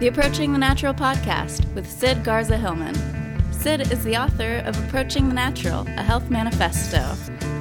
[0.00, 2.94] the Approaching the Natural podcast with Sid Garza Hillman.
[3.52, 7.14] Sid is the author of Approaching the Natural, a health manifesto,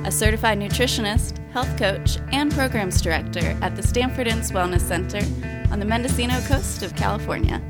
[0.06, 5.20] a certified nutritionist, health coach, and programs director at the Stanford Inns Wellness Center
[5.70, 7.62] on the Mendocino coast of California.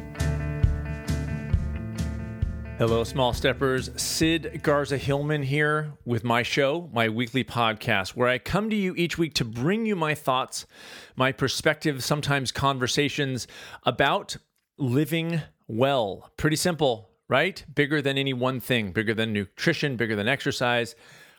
[2.77, 3.89] Hello, small steppers.
[3.99, 8.93] Sid Garza Hillman here with my show, my weekly podcast, where I come to you
[8.95, 10.67] each week to bring you my thoughts,
[11.15, 13.47] my perspective, sometimes conversations
[13.83, 14.37] about
[14.79, 16.31] living well.
[16.37, 17.63] Pretty simple, right?
[17.73, 20.95] Bigger than any one thing, bigger than nutrition, bigger than exercise,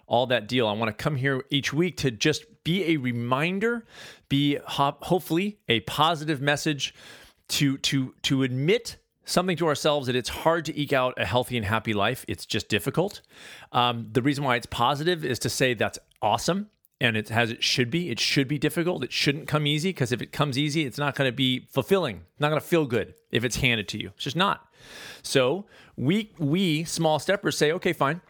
[0.07, 0.67] all that deal.
[0.67, 3.87] I want to come here each week to just be a reminder,
[4.29, 6.95] be ho- hopefully a positive message
[7.49, 11.57] to to to admit something to ourselves that it's hard to eke out a healthy
[11.57, 12.25] and happy life.
[12.27, 13.23] It's just difficult.
[13.73, 16.69] Um, the reason why it's positive is to say that's awesome
[17.01, 18.11] and it has it should be.
[18.11, 19.03] It should be difficult.
[19.03, 22.23] It shouldn't come easy because if it comes easy, it's not going to be fulfilling.
[22.39, 24.09] Not going to feel good if it's handed to you.
[24.15, 24.69] It's just not.
[25.23, 25.67] So
[25.97, 28.21] we we small steppers say, okay, fine.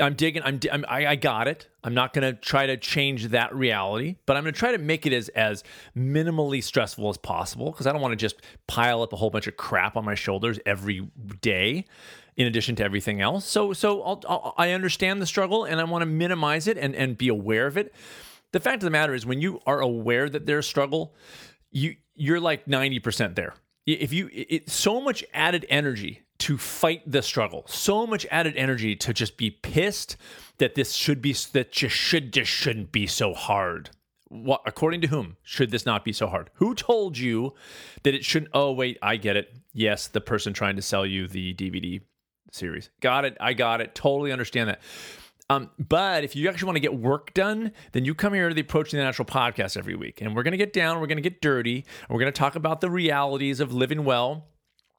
[0.00, 0.42] I'm digging.
[0.42, 1.68] I'm, I'm I, I got it.
[1.84, 4.78] I'm not going to try to change that reality, but I'm going to try to
[4.78, 5.62] make it as as
[5.96, 9.46] minimally stressful as possible because I don't want to just pile up a whole bunch
[9.46, 11.06] of crap on my shoulders every
[11.42, 11.84] day,
[12.40, 13.44] in addition to everything else.
[13.44, 16.94] So so I'll, I'll, I understand the struggle and I want to minimize it and
[16.94, 17.94] and be aware of it.
[18.52, 21.14] The fact of the matter is, when you are aware that there's struggle,
[21.70, 23.54] you you're like ninety percent there.
[23.86, 27.64] If you it's so much added energy to fight the struggle.
[27.68, 30.16] So much added energy to just be pissed
[30.56, 33.90] that this should be that just should just shouldn't be so hard.
[34.28, 36.48] What according to whom should this not be so hard?
[36.54, 37.52] Who told you
[38.04, 38.52] that it shouldn't?
[38.54, 39.52] Oh wait, I get it.
[39.74, 42.00] Yes, the person trying to sell you the DVD
[42.50, 42.90] series.
[43.00, 43.36] Got it.
[43.40, 43.94] I got it.
[43.94, 44.80] Totally understand that.
[45.48, 48.54] Um, but if you actually want to get work done, then you come here to
[48.54, 50.20] the Approaching the Natural podcast every week.
[50.20, 52.54] And we're going to get down, we're going to get dirty, we're going to talk
[52.54, 54.46] about the realities of living well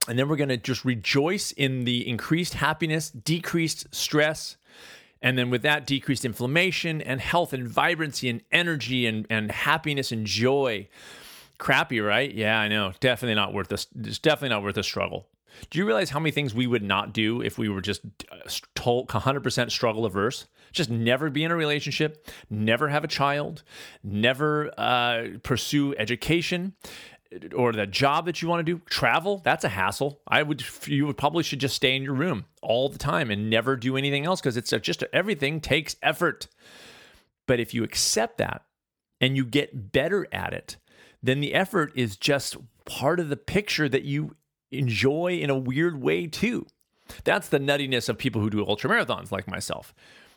[0.08, 4.58] and then we're going to just rejoice in the increased happiness, decreased stress,
[5.22, 10.12] and then with that, decreased inflammation and health and vibrancy and energy and, and happiness
[10.12, 10.88] and joy.
[11.60, 12.34] Crappy, right?
[12.34, 12.94] Yeah, I know.
[13.00, 13.86] Definitely not worth this.
[14.00, 15.28] It's definitely not worth the struggle.
[15.70, 18.02] Do you realize how many things we would not do if we were just
[18.32, 20.48] uh, told 100% struggle averse?
[20.72, 23.64] Just never be in a relationship, never have a child,
[24.04, 26.74] never uh, pursue education,
[27.56, 28.82] or the job that you want to do.
[28.90, 30.22] Travel that's a hassle.
[30.28, 33.50] I would you would probably should just stay in your room all the time and
[33.50, 36.48] never do anything else because it's just everything takes effort.
[37.48, 38.64] But if you accept that
[39.20, 40.78] and you get better at it
[41.24, 44.36] then the effort is just part of the picture that you
[44.72, 46.66] enjoy in a weird way too
[47.24, 49.94] that's the nuttiness of people who do ultra marathons like myself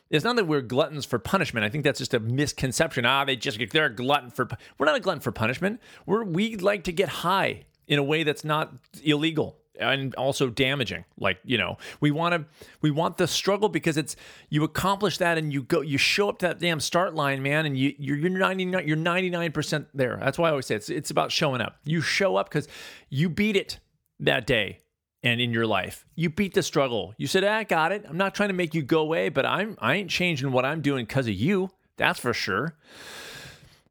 [0.09, 1.65] it's not that we're gluttons for punishment.
[1.65, 3.05] I think that's just a misconception.
[3.05, 4.47] Ah, they just they're a glutton for.
[4.77, 5.81] We're not a glutton for punishment.
[6.05, 11.05] We're we like to get high in a way that's not illegal and also damaging.
[11.17, 12.45] Like you know, we want to
[12.81, 14.15] we want the struggle because it's
[14.49, 17.65] you accomplish that and you go you show up to that damn start line, man,
[17.65, 20.17] and you you're you're ninety nine you're ninety nine percent there.
[20.21, 21.77] That's why I always say it's it's about showing up.
[21.83, 22.67] You show up because
[23.09, 23.79] you beat it
[24.19, 24.79] that day
[25.23, 26.05] and in your life.
[26.15, 27.13] You beat the struggle.
[27.17, 28.05] You said, ah, "I got it.
[28.07, 30.81] I'm not trying to make you go away, but I'm I ain't changing what I'm
[30.81, 31.71] doing because of you.
[31.97, 32.75] That's for sure."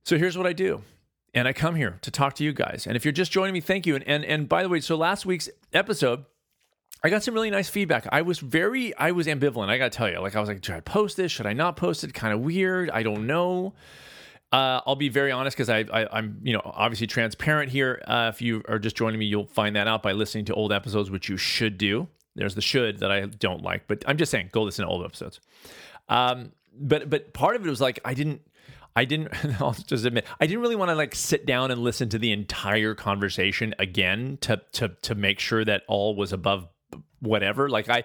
[0.05, 0.83] So here's what I do.
[1.33, 2.87] And I come here to talk to you guys.
[2.87, 3.97] And if you're just joining me, thank you.
[3.97, 6.25] And and, and by the way, so last week's episode,
[7.03, 8.07] I got some really nice feedback.
[8.11, 9.69] I was very, I was ambivalent.
[9.69, 11.31] I got to tell you, like, I was like, should I post this?
[11.31, 12.15] Should I not post it?
[12.15, 12.89] Kind of weird.
[12.91, 13.75] I don't know.
[14.55, 18.01] Uh, I'll be very honest because I, I, am you know, obviously transparent here.
[18.07, 20.73] Uh, if you are just joining me, you'll find that out by listening to old
[20.73, 22.07] episodes, which you should do.
[22.37, 25.05] There's the should that I don't like, but I'm just saying, go listen to old
[25.05, 25.41] episodes.
[26.09, 28.43] Um, but but part of it was like I didn't,
[28.95, 29.35] I didn't.
[29.61, 32.31] I'll just admit, I didn't really want to like sit down and listen to the
[32.31, 36.69] entire conversation again to to to make sure that all was above
[37.19, 37.69] whatever.
[37.69, 38.05] Like I,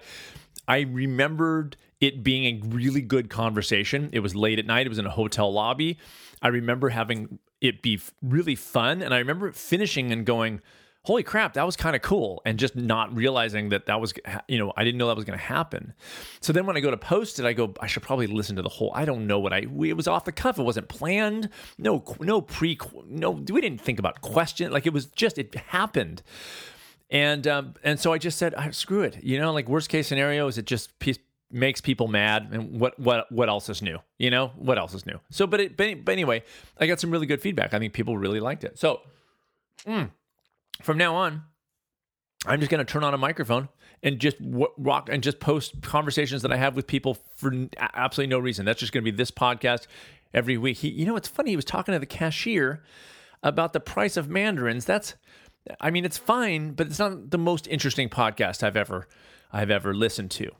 [0.66, 4.10] I remembered it being a really good conversation.
[4.12, 4.86] It was late at night.
[4.86, 5.98] It was in a hotel lobby.
[6.42, 10.62] I remember having it be really fun, and I remember finishing and going,
[11.04, 14.14] "Holy crap, that was kind of cool!" And just not realizing that that was,
[14.48, 15.92] you know, I didn't know that was going to happen.
[16.40, 18.62] So then when I go to post it, I go, I should probably listen to
[18.62, 18.92] the whole.
[18.94, 19.58] I don't know what I.
[19.58, 20.58] It was off the cuff.
[20.58, 21.50] It wasn't planned.
[21.78, 22.78] No, no pre.
[23.06, 24.72] No, we didn't think about question.
[24.72, 26.22] Like it was just it happened.
[27.10, 29.22] And um, and so I just said, screw it.
[29.22, 30.98] You know, like worst case scenario is it just
[31.50, 34.48] makes people mad and what what what else is new you know?
[34.56, 35.18] What else is new?
[35.30, 36.42] So but it but, but anyway
[36.78, 37.74] i got some really good feedback.
[37.74, 38.78] I think people really liked it.
[38.78, 39.00] So
[39.86, 40.10] mm,
[40.82, 41.42] from now on
[42.46, 43.68] i'm just going to turn on a microphone
[44.02, 44.36] and just
[44.78, 48.64] rock and just post conversations that i have with people for absolutely no reason.
[48.64, 49.86] That's just going to be this podcast
[50.32, 50.78] every week.
[50.78, 52.82] He, you know it's funny he was talking to the cashier
[53.42, 54.84] about the price of mandarins.
[54.84, 55.14] That's
[55.80, 59.06] I mean, it's fine, but it's not the most interesting podcast I've ever
[59.52, 60.50] I've ever listened to.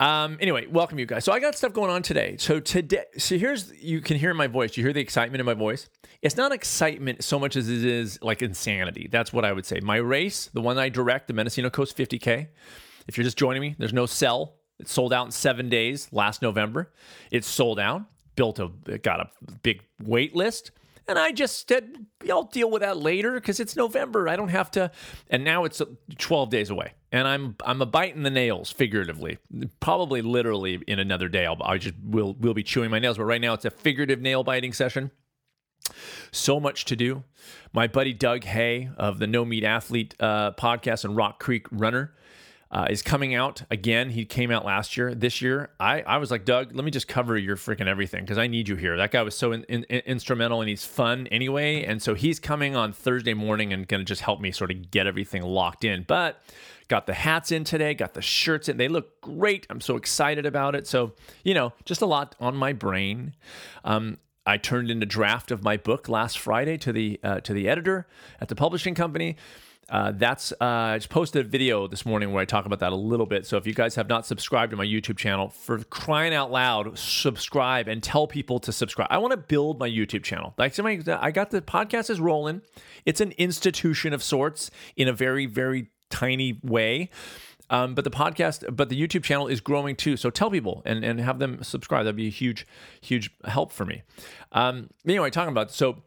[0.00, 1.24] Um, anyway, welcome you guys.
[1.26, 2.36] So I got stuff going on today.
[2.38, 4.74] So today, so here's you can hear my voice.
[4.78, 5.90] You hear the excitement in my voice.
[6.22, 9.08] It's not excitement so much as it is like insanity.
[9.12, 9.78] That's what I would say.
[9.80, 12.48] My race, the one I direct, the Mendocino Coast 50K.
[13.08, 14.54] If you're just joining me, there's no sell.
[14.78, 16.92] It sold out in seven days last November.
[17.30, 18.02] It's sold out.
[18.36, 18.68] Built a
[18.98, 19.30] got a
[19.62, 20.70] big wait list.
[21.10, 24.28] And I just said, I'll deal with that later because it's November.
[24.28, 24.92] I don't have to.
[25.28, 25.82] And now it's
[26.18, 26.92] 12 days away.
[27.10, 29.38] And I'm I'm a biting the nails figuratively,
[29.80, 31.46] probably literally in another day.
[31.46, 33.16] I'll I just will will be chewing my nails.
[33.16, 35.10] But right now it's a figurative nail biting session.
[36.30, 37.24] So much to do.
[37.72, 42.14] My buddy Doug Hay of the No Meat Athlete uh, podcast and Rock Creek Runner
[42.72, 44.10] uh, is coming out again.
[44.10, 45.14] He came out last year.
[45.14, 48.38] This year, I, I was like, Doug, let me just cover your freaking everything because
[48.38, 48.96] I need you here.
[48.96, 51.84] That guy was so in, in, instrumental and he's fun anyway.
[51.84, 54.90] And so he's coming on Thursday morning and going to just help me sort of
[54.90, 56.04] get everything locked in.
[56.06, 56.40] But
[56.86, 58.76] got the hats in today, got the shirts in.
[58.76, 59.66] They look great.
[59.68, 60.86] I'm so excited about it.
[60.86, 63.34] So, you know, just a lot on my brain.
[63.84, 67.52] Um, I turned in a draft of my book last Friday to the uh, to
[67.52, 68.06] the editor
[68.40, 69.36] at the publishing company.
[69.90, 72.92] Uh, that's uh, I just posted a video this morning where I talk about that
[72.92, 73.44] a little bit.
[73.44, 76.96] So if you guys have not subscribed to my YouTube channel, for crying out loud,
[76.96, 79.08] subscribe and tell people to subscribe.
[79.10, 80.54] I want to build my YouTube channel.
[80.56, 82.62] Like somebody, I got the podcast is rolling.
[83.04, 87.10] It's an institution of sorts in a very very tiny way.
[87.70, 90.16] Um, but the podcast, but the YouTube channel is growing too.
[90.16, 92.04] So tell people and, and have them subscribe.
[92.04, 92.66] That'd be a huge,
[93.00, 94.02] huge help for me.
[94.50, 96.02] Um, anyway, talking about so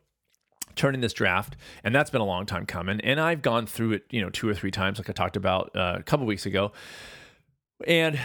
[0.76, 3.00] turning this draft and that's been a long time coming.
[3.02, 5.76] And i've gone through it you know two or three times like i talked about
[5.76, 6.72] uh, a couple weeks ago.
[7.86, 8.20] And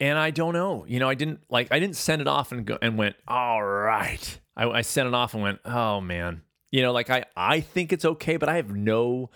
[0.00, 0.84] and i don't know.
[0.86, 3.62] You know i didn't like i didn't send it off and go and went all
[3.62, 4.40] right.
[4.56, 6.42] I, I sent it off and went oh man.
[6.70, 9.30] You know like i i think it's okay but i have no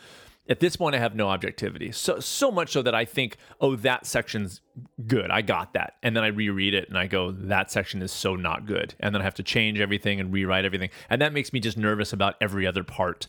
[0.52, 1.92] at this point, I have no objectivity.
[1.92, 4.60] So so much so that I think, oh, that section's
[5.06, 5.30] good.
[5.30, 8.36] I got that, and then I reread it and I go, that section is so
[8.36, 11.54] not good, and then I have to change everything and rewrite everything, and that makes
[11.54, 13.28] me just nervous about every other part.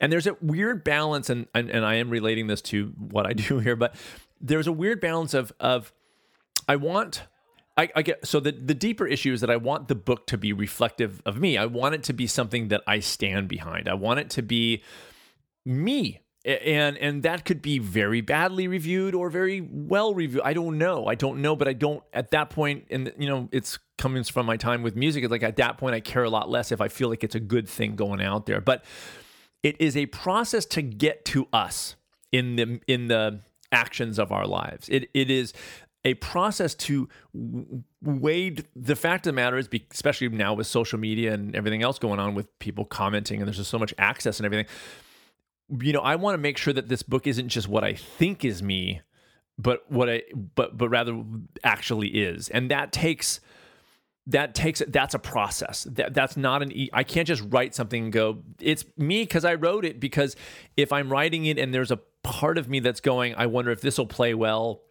[0.00, 3.32] And there's a weird balance, and and, and I am relating this to what I
[3.48, 3.94] do here, but
[4.40, 5.92] there's a weird balance of of
[6.68, 7.28] I want
[7.76, 10.36] I, I, get so the the deeper issue is that I want the book to
[10.36, 11.56] be reflective of me.
[11.56, 13.88] I want it to be something that I stand behind.
[13.88, 14.82] I want it to be
[15.64, 20.42] me and and that could be very badly reviewed or very well reviewed.
[20.44, 21.06] I don't know.
[21.06, 24.46] I don't know but i don't at that point and you know it's coming from
[24.46, 26.88] my time with music like at that point i care a lot less if i
[26.88, 28.60] feel like it's a good thing going out there.
[28.60, 28.84] But
[29.62, 31.96] it is a process to get to us
[32.32, 33.40] in the in the
[33.72, 34.88] actions of our lives.
[34.88, 35.52] It it is
[36.04, 37.08] a process to
[38.02, 41.98] wade the fact of the matter is especially now with social media and everything else
[41.98, 44.64] going on with people commenting and there's just so much access and everything
[45.80, 48.44] you know, I want to make sure that this book isn't just what I think
[48.44, 49.00] is me,
[49.58, 50.22] but what I
[50.54, 51.22] but but rather
[51.62, 52.48] actually is.
[52.48, 53.40] And that takes
[54.26, 55.84] that takes that's a process.
[55.84, 59.54] That that's not an I can't just write something and go it's me cuz I
[59.54, 60.36] wrote it because
[60.76, 63.80] if I'm writing it and there's a part of me that's going I wonder if
[63.80, 64.82] this will play well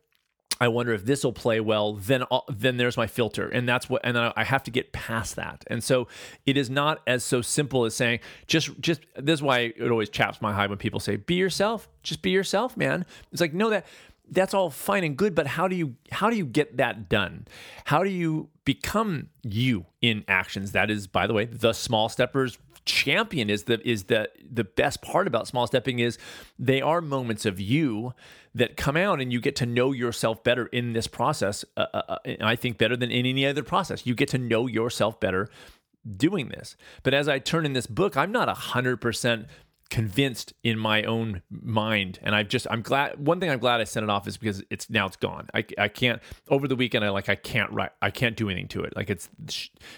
[0.61, 1.94] I wonder if this will play well.
[1.94, 4.01] Then, then there's my filter, and that's what.
[4.03, 5.63] And I have to get past that.
[5.67, 6.07] And so,
[6.45, 9.01] it is not as so simple as saying just, just.
[9.16, 12.30] This is why it always chaps my hide when people say, "Be yourself." Just be
[12.30, 13.06] yourself, man.
[13.31, 13.85] It's like no, that
[14.31, 17.47] that's all fine and good, but how do you how do you get that done?
[17.85, 20.71] How do you become you in actions?
[20.71, 25.02] That is, by the way, the small steppers champion is the is the the best
[25.02, 26.18] part about small stepping is
[26.57, 28.14] they are moments of you
[28.56, 32.02] that come out and you get to know yourself better in this process uh, uh,
[32.07, 34.06] uh i think better than in any other process.
[34.06, 35.50] You get to know yourself better
[36.16, 36.76] doing this.
[37.04, 39.45] But as i turn in this book i'm not 100%
[39.90, 42.19] convinced in my own mind.
[42.22, 44.64] And i've just i'm glad one thing i'm glad i sent it off is because
[44.69, 45.48] it's now it's gone.
[45.54, 48.68] I, I can't over the weekend i like i can't write i can't do anything
[48.69, 48.96] to it.
[48.96, 49.30] Like it's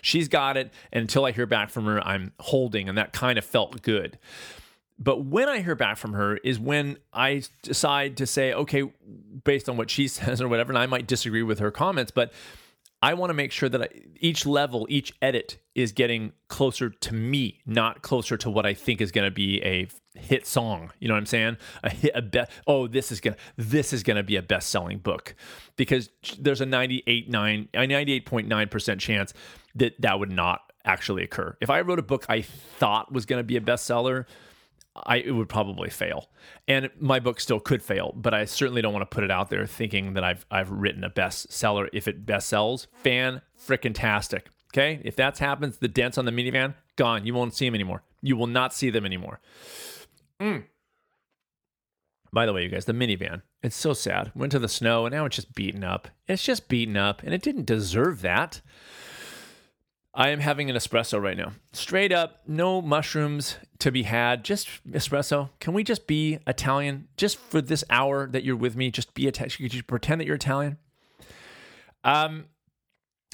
[0.01, 0.71] she's got it.
[0.91, 4.17] And until i hear back from her i'm holding and that kind of felt good.
[4.97, 8.83] But when I hear back from her is when I decide to say, okay,
[9.43, 12.31] based on what she says or whatever, and I might disagree with her comments, but
[13.01, 13.87] I want to make sure that I,
[14.19, 19.01] each level, each edit is getting closer to me, not closer to what I think
[19.01, 20.91] is going to be a hit song.
[20.99, 21.57] You know what I'm saying?
[21.83, 24.99] A hit, a be- oh, this is gonna, this is gonna be a best selling
[24.99, 25.35] book
[25.77, 29.33] because there's a 98 nine, a 98.9 percent chance
[29.75, 31.55] that that would not actually occur.
[31.61, 34.25] If I wrote a book I thought was going to be a bestseller,
[34.95, 36.29] I it would probably fail.
[36.67, 39.49] And my book still could fail, but I certainly don't want to put it out
[39.49, 41.87] there thinking that I've I've written a bestseller.
[41.93, 44.49] If it best sells, fan freaking tastic.
[44.73, 45.01] Okay?
[45.03, 47.25] If that happens, the dents on the minivan gone.
[47.25, 48.03] You won't see them anymore.
[48.21, 49.39] You will not see them anymore.
[50.39, 50.65] Mm.
[52.33, 54.31] By the way, you guys, the minivan, it's so sad.
[54.33, 56.07] Went to the snow and now it's just beaten up.
[56.27, 58.61] It's just beaten up and it didn't deserve that.
[60.13, 61.53] I am having an espresso right now.
[61.71, 65.49] Straight up, no mushrooms to be had, just espresso.
[65.59, 68.91] Can we just be Italian just for this hour that you're with me?
[68.91, 69.51] Just be Italian.
[69.51, 70.77] Could you pretend that you're Italian?
[72.03, 72.45] Um,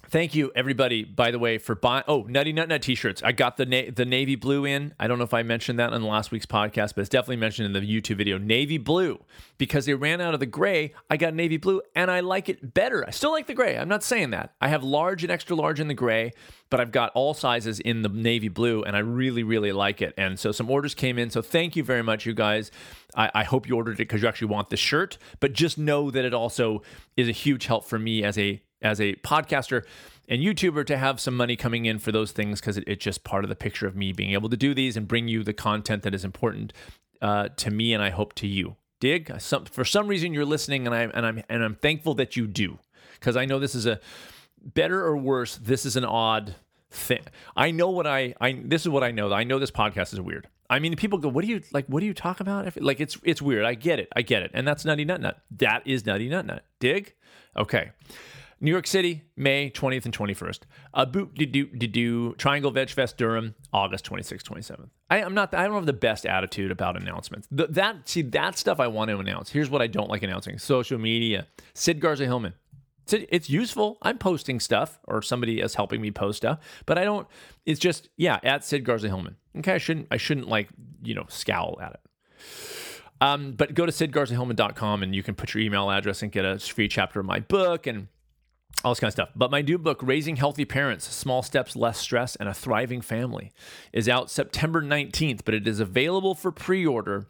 [0.10, 1.04] Thank you, everybody.
[1.04, 3.22] By the way, for buying oh Nutty Nut Nut t-shirts.
[3.24, 4.94] I got the na- the navy blue in.
[4.98, 7.66] I don't know if I mentioned that on last week's podcast, but it's definitely mentioned
[7.66, 8.38] in the YouTube video.
[8.38, 9.20] Navy blue
[9.58, 10.94] because they ran out of the gray.
[11.10, 13.06] I got navy blue, and I like it better.
[13.06, 13.78] I still like the gray.
[13.78, 14.54] I'm not saying that.
[14.62, 16.32] I have large and extra large in the gray,
[16.70, 20.14] but I've got all sizes in the navy blue, and I really really like it.
[20.18, 21.32] And so some orders came in.
[21.32, 22.72] So thank you very much, you guys.
[23.14, 26.12] I, I hope you ordered it because you actually want the shirt, but just know
[26.12, 26.82] that it also
[27.18, 29.84] is a huge help for me as a as a podcaster
[30.28, 33.24] and YouTuber to have some money coming in for those things because it, it's just
[33.24, 35.54] part of the picture of me being able to do these and bring you the
[35.54, 36.74] content that is important
[37.22, 38.76] uh, to me and I hope to you.
[39.00, 39.32] Dig?
[39.40, 42.48] Some, for some reason you're listening and I and I'm and I'm thankful that you
[42.48, 42.80] do
[43.20, 44.00] because I know this is a
[44.64, 45.56] better or worse.
[45.58, 46.56] This is an odd
[46.90, 47.24] thing.
[47.56, 49.32] I know what I I this is what I know.
[49.32, 50.48] I know this podcast is weird.
[50.70, 51.86] I mean, people go, "What do you like?
[51.86, 53.66] What do you talk about?" Like it's it's weird.
[53.66, 54.10] I get it.
[54.16, 54.52] I get it.
[54.54, 55.40] And that's nutty nut nut.
[55.52, 56.66] That is nutty nut nut.
[56.80, 57.14] Dig?
[57.56, 57.92] Okay.
[58.60, 60.60] New York City, May 20th and 21st.
[60.94, 64.90] A boot de doo de doo Triangle Veg Fest Durham, August 26th, 27th.
[65.10, 65.54] I, am not.
[65.54, 67.48] I don't have the best attitude about announcements.
[67.52, 69.52] The, that see that stuff I want to announce.
[69.52, 71.48] Here's what I don't like announcing: social media.
[71.74, 72.54] Sid Garza Hillman.
[73.04, 74.00] It's, it's useful.
[74.02, 77.28] I'm posting stuff, or somebody is helping me post stuff, but I don't.
[77.66, 79.36] It's just yeah, at Sid Garza Hillman.
[79.58, 80.08] Okay, I shouldn't.
[80.10, 80.70] I shouldn't like
[81.04, 82.00] you know scowl at it.
[83.20, 86.60] Um, but go to sidgarzahillman.com and you can put your email address and get a
[86.60, 88.08] free chapter of my book and
[88.84, 89.30] all this kind of stuff.
[89.36, 93.52] But my new book, Raising Healthy Parents Small Steps, Less Stress, and a Thriving Family,
[93.92, 97.28] is out September 19th, but it is available for pre order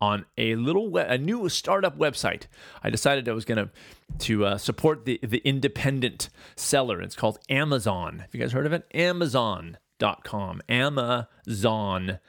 [0.00, 2.44] on a little a new startup website.
[2.82, 3.70] I decided I was going to
[4.18, 7.00] to uh, support the the independent seller.
[7.00, 8.20] It's called Amazon.
[8.20, 8.86] Have you guys heard of it?
[8.94, 10.62] Amazon.com.
[10.68, 12.20] Amazon.com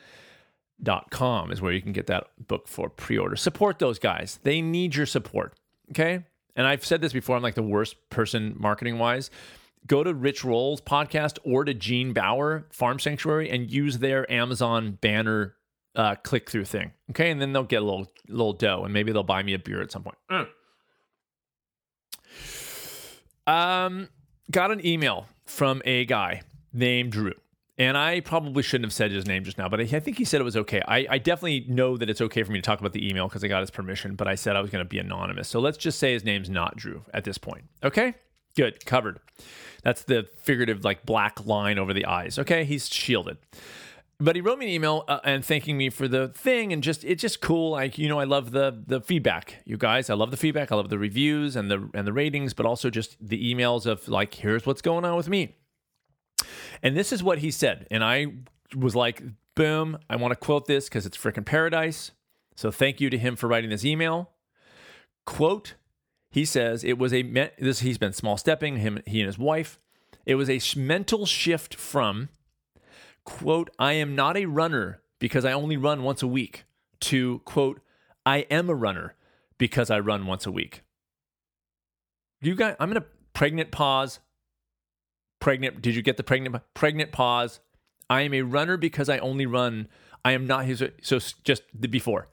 [1.52, 3.36] is where you can get that book for pre-order.
[3.36, 4.40] Support those guys.
[4.44, 5.54] They need your support.
[5.92, 6.24] Okay?
[6.56, 9.30] And I've said this before, I'm like the worst person marketing wise.
[9.88, 14.98] Go to Rich Roll's podcast or to Gene Baur Farm Sanctuary and use their Amazon
[15.02, 15.56] banner
[15.96, 16.92] uh, click through thing.
[17.10, 19.60] Okay, and then they'll get a little little dough, and maybe they'll buy me a
[19.60, 20.18] beer at some point.
[20.30, 20.48] Mm.
[23.48, 24.10] Um,
[24.50, 26.42] got an email from a guy
[26.72, 27.34] named Drew.
[27.78, 30.26] And I probably shouldn't have said his name just now, but I, I think he
[30.26, 30.82] said it was okay.
[30.88, 33.44] I, I, definitely know that it's okay for me to talk about the email because
[33.44, 35.48] I got his permission, but I said I was going to be anonymous.
[35.48, 37.64] So let's just say his name's not Drew at this point.
[37.84, 38.16] Okay?
[38.56, 38.86] Good.
[38.86, 39.20] Covered.
[39.84, 42.38] That's the figurative, like black line over the eyes.
[42.38, 42.66] Okay?
[42.66, 43.38] He's shielded.
[44.20, 47.04] But he wrote me an email uh, and thanking me for the thing, and just
[47.04, 47.72] it's just cool.
[47.72, 50.12] Like you know, I love the the feedback, you guys.
[50.12, 50.72] I love the feedback.
[50.72, 54.08] I love the reviews and the and the ratings, but also just the emails of
[54.08, 55.56] like, here's what's going on with me
[56.84, 57.88] and this is what he said.
[57.92, 58.28] And I
[58.76, 59.24] was like,
[59.56, 62.12] boom, I want to quote this because it's freaking paradise.
[62.56, 64.32] So thank you to him for writing this email.
[65.26, 65.76] Quote,
[66.30, 67.24] he says it was a
[67.60, 69.78] this he's been small stepping him he and his wife.
[70.26, 72.30] It was a mental shift from
[73.24, 76.64] quote, I am not a runner because I only run once a week
[77.02, 77.82] to quote,
[78.26, 79.16] I am a runner
[79.58, 80.84] because I run once a week.
[82.42, 84.20] You guys, I'm going to pregnant pause,
[85.42, 85.82] pregnant.
[85.82, 87.60] Did you get the pregnant pregnant pause?
[88.10, 89.88] I am a runner because I only run.
[90.24, 90.82] I am not his.
[91.02, 92.30] So just the before.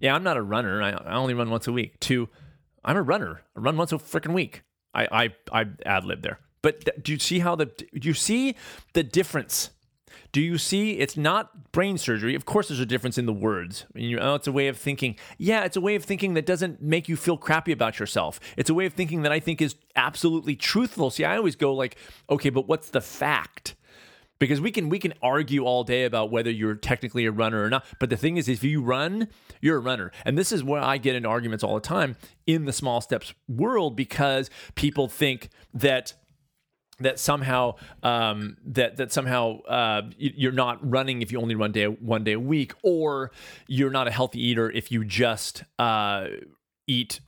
[0.00, 0.82] Yeah, I'm not a runner.
[0.82, 1.98] I, I only run once a week.
[2.00, 2.28] Two,
[2.84, 3.42] I'm a runner.
[3.56, 4.62] I run once a freaking week.
[4.92, 6.38] I I I ad lib there.
[6.62, 8.56] But th- do you see how the do you see
[8.92, 9.70] the difference
[10.32, 10.98] do you see?
[10.98, 12.34] It's not brain surgery.
[12.34, 13.86] Of course, there's a difference in the words.
[13.94, 15.16] It's a way of thinking.
[15.38, 18.38] Yeah, it's a way of thinking that doesn't make you feel crappy about yourself.
[18.56, 21.10] It's a way of thinking that I think is absolutely truthful.
[21.10, 21.96] See, I always go like,
[22.28, 23.74] okay, but what's the fact?
[24.40, 27.70] because we can we can argue all day about whether you're technically a runner or
[27.70, 29.28] not but the thing is if you run
[29.60, 32.64] you're a runner and this is where i get into arguments all the time in
[32.64, 36.14] the small steps world because people think that
[37.00, 41.86] that somehow um, that that somehow uh, you're not running if you only run day
[41.86, 43.32] one day a week, or
[43.66, 46.26] you're not a healthy eater if you just uh,
[46.86, 47.20] eat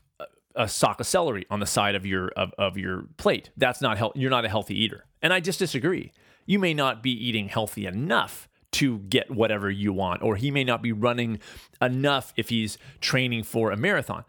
[0.55, 3.51] a sock of celery on the side of your of, of your plate.
[3.57, 4.13] That's not health.
[4.15, 6.13] You're not a healthy eater, and I just disagree.
[6.47, 10.65] You may not be eating healthy enough to get whatever you want, or he may
[10.65, 11.39] not be running
[11.81, 14.25] enough if he's training for a marathon,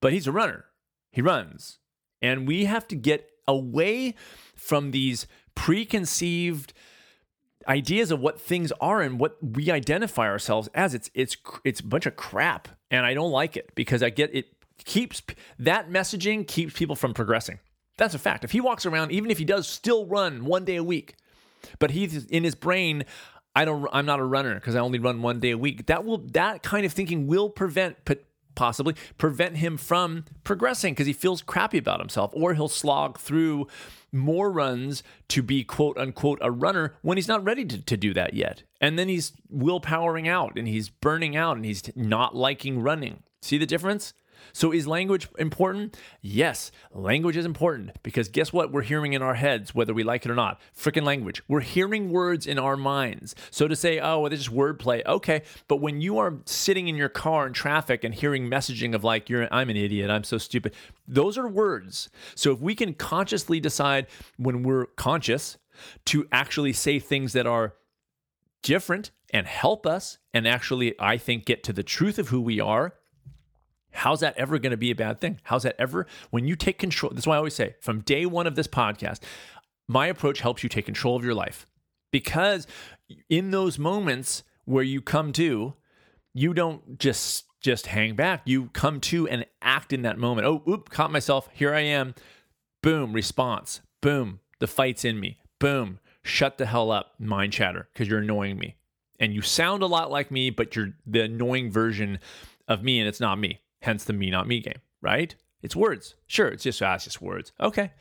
[0.00, 0.66] but he's a runner.
[1.10, 1.78] He runs,
[2.22, 4.14] and we have to get away
[4.54, 5.26] from these
[5.56, 6.72] preconceived
[7.66, 11.84] ideas of what things are and what we identify ourselves as it's it's it's a
[11.84, 14.46] bunch of crap and I don't like it because I get it
[14.84, 15.22] keeps
[15.58, 17.58] that messaging keeps people from progressing.
[17.96, 18.44] That's a fact.
[18.44, 21.16] If he walks around even if he does still run one day a week,
[21.78, 23.04] but he's in his brain
[23.54, 25.86] I don't I'm not a runner because I only run one day a week.
[25.86, 28.04] That will that kind of thinking will prevent
[28.58, 33.68] possibly prevent him from progressing because he feels crappy about himself or he'll slog through
[34.10, 38.12] more runs to be quote unquote a runner when he's not ready to, to do
[38.12, 38.64] that yet.
[38.80, 43.22] And then he's willpowering out and he's burning out and he's not liking running.
[43.42, 44.12] See the difference?
[44.52, 45.96] So is language important?
[46.20, 48.72] Yes, language is important because guess what?
[48.72, 50.60] We're hearing in our heads, whether we like it or not.
[50.76, 51.42] Freaking language.
[51.48, 53.34] We're hearing words in our minds.
[53.50, 55.42] So to say, oh, well, this is wordplay, okay.
[55.68, 59.28] But when you are sitting in your car in traffic and hearing messaging of like,
[59.28, 60.74] you're, I'm an idiot, I'm so stupid,
[61.06, 62.10] those are words.
[62.34, 65.58] So if we can consciously decide when we're conscious
[66.06, 67.74] to actually say things that are
[68.62, 72.60] different and help us and actually, I think, get to the truth of who we
[72.60, 72.94] are
[73.92, 75.40] How's that ever going to be a bad thing?
[75.44, 77.12] How's that ever, when you take control?
[77.12, 79.20] That's why I always say from day one of this podcast,
[79.88, 81.66] my approach helps you take control of your life
[82.12, 82.66] because
[83.28, 85.74] in those moments where you come to,
[86.34, 88.42] you don't just just hang back.
[88.44, 90.46] You come to and act in that moment.
[90.46, 91.48] Oh, oop, caught myself.
[91.52, 92.14] Here I am.
[92.82, 93.80] Boom, response.
[94.00, 95.38] Boom, the fight's in me.
[95.58, 98.76] Boom, shut the hell up, mind chatter, because you're annoying me.
[99.18, 102.20] And you sound a lot like me, but you're the annoying version
[102.68, 105.34] of me, and it's not me hence the me not me game, right?
[105.62, 106.14] It's words.
[106.26, 107.52] Sure, it's just ah, it's just words.
[107.60, 107.92] Okay.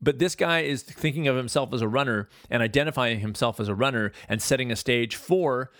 [0.00, 3.74] But this guy is thinking of himself as a runner and identifying himself as a
[3.74, 5.70] runner and setting a stage for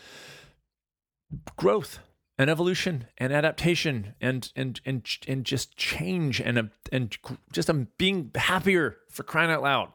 [1.57, 1.99] growth
[2.39, 7.17] and evolution and adaptation and and and and just change and and
[7.53, 9.93] just um, being happier for crying out loud.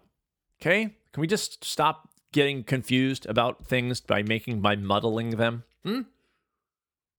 [0.61, 0.95] Okay?
[1.13, 5.63] Can we just stop getting confused about things by making by muddling them?
[5.85, 6.01] Hmm?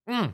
[0.07, 0.25] Hmm.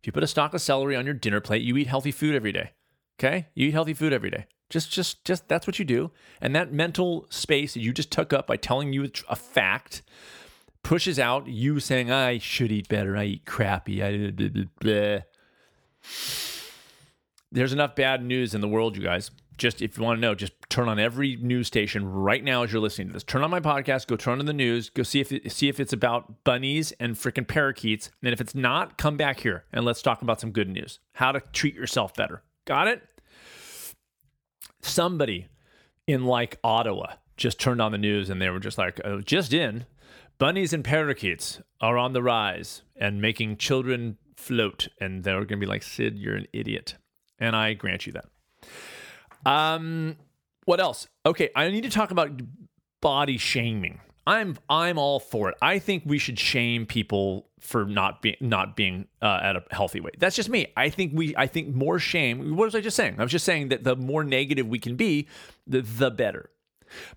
[0.00, 2.34] If you put a stalk of celery on your dinner plate, you eat healthy food
[2.34, 2.72] every day.
[3.18, 3.48] Okay?
[3.54, 4.46] You eat healthy food every day.
[4.70, 6.10] Just just just that's what you do.
[6.40, 10.02] And that mental space that you just took up by telling you a fact
[10.82, 13.16] pushes out you saying I should eat better.
[13.16, 14.02] I eat crappy.
[14.02, 15.18] I blah, blah, blah.
[17.50, 20.34] There's enough bad news in the world, you guys just if you want to know,
[20.34, 23.24] just turn on every news station right now as you're listening to this.
[23.24, 25.92] Turn on my podcast, go turn on the news, go see if see if it's
[25.92, 28.10] about bunnies and freaking parakeets.
[28.22, 31.00] And if it's not, come back here and let's talk about some good news.
[31.12, 32.42] How to treat yourself better.
[32.64, 33.02] Got it?
[34.80, 35.48] Somebody
[36.06, 39.52] in like Ottawa just turned on the news and they were just like, oh, just
[39.52, 39.86] in,
[40.38, 44.88] bunnies and parakeets are on the rise and making children float.
[45.00, 46.96] And they're going to be like, Sid, you're an idiot.
[47.38, 48.26] And I grant you that.
[49.46, 50.16] Um,
[50.64, 51.08] what else?
[51.24, 52.40] Okay, I need to talk about
[53.00, 54.00] body shaming.
[54.26, 55.56] I'm I'm all for it.
[55.62, 60.00] I think we should shame people for not being not being uh, at a healthy
[60.00, 60.20] weight.
[60.20, 60.66] That's just me.
[60.76, 62.54] I think we I think more shame.
[62.56, 63.16] What was I just saying?
[63.18, 65.28] I was just saying that the more negative we can be,
[65.66, 66.50] the the better.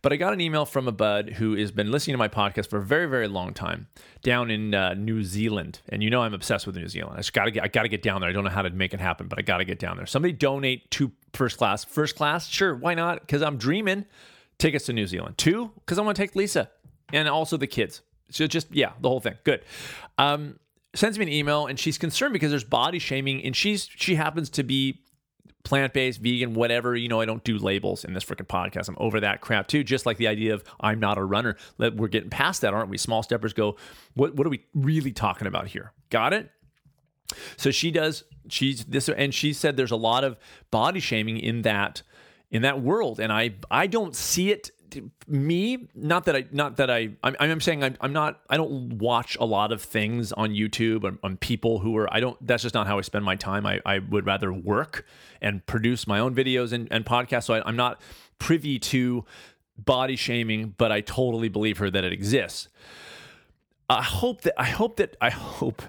[0.01, 2.69] But I got an email from a bud who has been listening to my podcast
[2.69, 3.87] for a very, very long time
[4.23, 7.15] down in uh, New Zealand, and you know I'm obsessed with New Zealand.
[7.15, 8.29] I just got to get, I got to get down there.
[8.29, 10.05] I don't know how to make it happen, but I got to get down there.
[10.05, 11.83] Somebody donate to first class.
[11.83, 13.21] First class, sure, why not?
[13.21, 14.05] Because I'm dreaming.
[14.57, 15.39] Tickets to New Zealand.
[15.39, 16.69] Two, because I want to take Lisa
[17.11, 18.01] and also the kids.
[18.29, 19.35] So just yeah, the whole thing.
[19.43, 19.63] Good.
[20.17, 20.59] Um,
[20.93, 24.49] sends me an email and she's concerned because there's body shaming and she's she happens
[24.51, 25.01] to be
[25.63, 26.95] plant based, vegan, whatever.
[26.95, 28.87] You know, I don't do labels in this freaking podcast.
[28.87, 29.83] I'm over that crap too.
[29.83, 31.57] Just like the idea of I'm not a runner.
[31.77, 32.97] We're getting past that, aren't we?
[32.97, 33.77] Small steppers go,
[34.15, 35.91] what, what are we really talking about here?
[36.09, 36.49] Got it?
[37.57, 40.37] So she does, she's this, and she said there's a lot of
[40.69, 42.01] body shaming in that
[42.51, 44.71] in that world and i i don't see it
[45.27, 48.97] me not that i not that i i'm, I'm saying I'm, I'm not i don't
[48.99, 52.63] watch a lot of things on youtube on, on people who are i don't that's
[52.63, 53.65] just not how i spend my time.
[53.65, 55.05] I, I would rather work
[55.41, 57.45] and produce my own videos and, and podcasts.
[57.45, 58.01] So I, i'm not
[58.39, 59.25] privy to
[59.77, 62.67] body shaming but i totally believe her that it exists.
[63.89, 65.81] I hope that i hope that i hope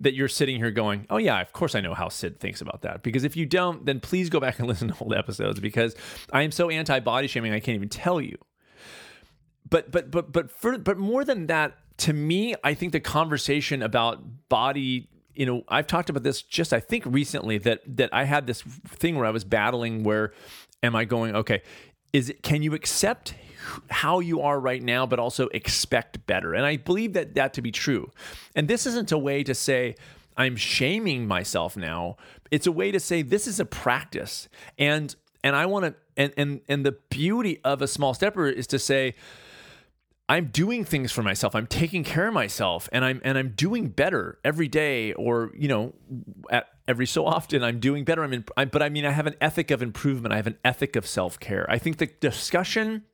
[0.00, 2.82] that you're sitting here going, oh, yeah, of course I know how Sid thinks about
[2.82, 3.02] that.
[3.02, 5.94] Because if you don't, then please go back and listen to old episodes because
[6.32, 8.36] I am so anti body shaming, I can't even tell you.
[9.68, 13.82] But, but, but, but, for, but more than that, to me, I think the conversation
[13.82, 18.24] about body you know i've talked about this just i think recently that that i
[18.24, 20.32] had this thing where i was battling where
[20.82, 21.62] am i going okay
[22.12, 23.34] is it can you accept
[23.90, 26.54] how you are right now, but also expect better.
[26.54, 28.10] And I believe that that to be true.
[28.54, 29.94] And this isn't a way to say,
[30.36, 32.16] I'm shaming myself now.
[32.50, 34.48] It's a way to say this is a practice.
[34.78, 38.66] And and I want to and and and the beauty of a small stepper is
[38.68, 39.14] to say
[40.28, 41.54] I'm doing things for myself.
[41.54, 45.68] I'm taking care of myself and I'm and I'm doing better every day or, you
[45.68, 45.94] know,
[46.50, 48.24] at every so often I'm doing better.
[48.24, 50.32] I'm in I, but I mean I have an ethic of improvement.
[50.32, 51.66] I have an ethic of self-care.
[51.70, 53.04] I think the discussion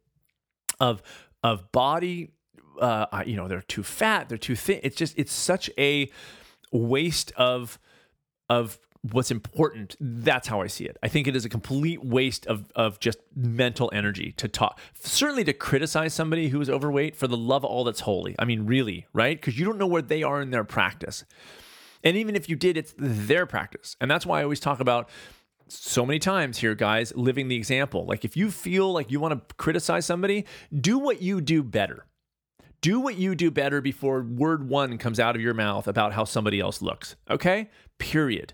[0.81, 1.03] of
[1.43, 2.31] of body
[2.81, 4.81] uh, you know, they're too fat, they're too thin.
[4.83, 6.11] It's just it's such a
[6.71, 7.79] waste of
[8.49, 8.79] of
[9.11, 9.97] what's important.
[10.01, 10.97] That's how I see it.
[11.03, 14.79] I think it is a complete waste of of just mental energy to talk.
[14.95, 18.35] Certainly to criticize somebody who is overweight for the love of all that's holy.
[18.39, 19.39] I mean, really, right?
[19.39, 21.25] Because you don't know where they are in their practice.
[22.05, 23.97] And even if you did, it's their practice.
[24.01, 25.09] And that's why I always talk about
[25.69, 28.05] so many times here, guys, living the example.
[28.07, 30.47] Like if you feel like you want to criticize somebody,
[30.79, 32.07] do what you do better
[32.83, 36.25] do what you do better before word one comes out of your mouth about how
[36.25, 37.17] somebody else looks.
[37.31, 37.71] Okay?
[37.99, 38.53] Period.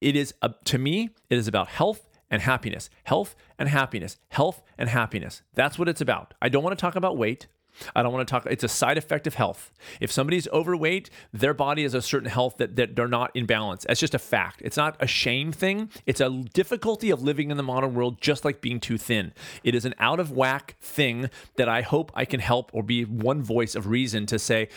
[0.00, 2.90] It is, uh, to me, it is about health and happiness.
[3.04, 4.18] Health and happiness.
[4.28, 5.42] Health and happiness.
[5.54, 6.34] That's what it's about.
[6.42, 7.46] I don't want to talk about weight.
[7.94, 8.46] I don't want to talk.
[8.46, 9.72] It's a side effect of health.
[10.00, 13.84] If somebody's overweight, their body has a certain health that, that they're not in balance.
[13.86, 14.62] That's just a fact.
[14.64, 15.90] It's not a shame thing.
[16.06, 19.32] It's a difficulty of living in the modern world, just like being too thin.
[19.62, 23.04] It is an out of whack thing that I hope I can help or be
[23.04, 24.68] one voice of reason to say,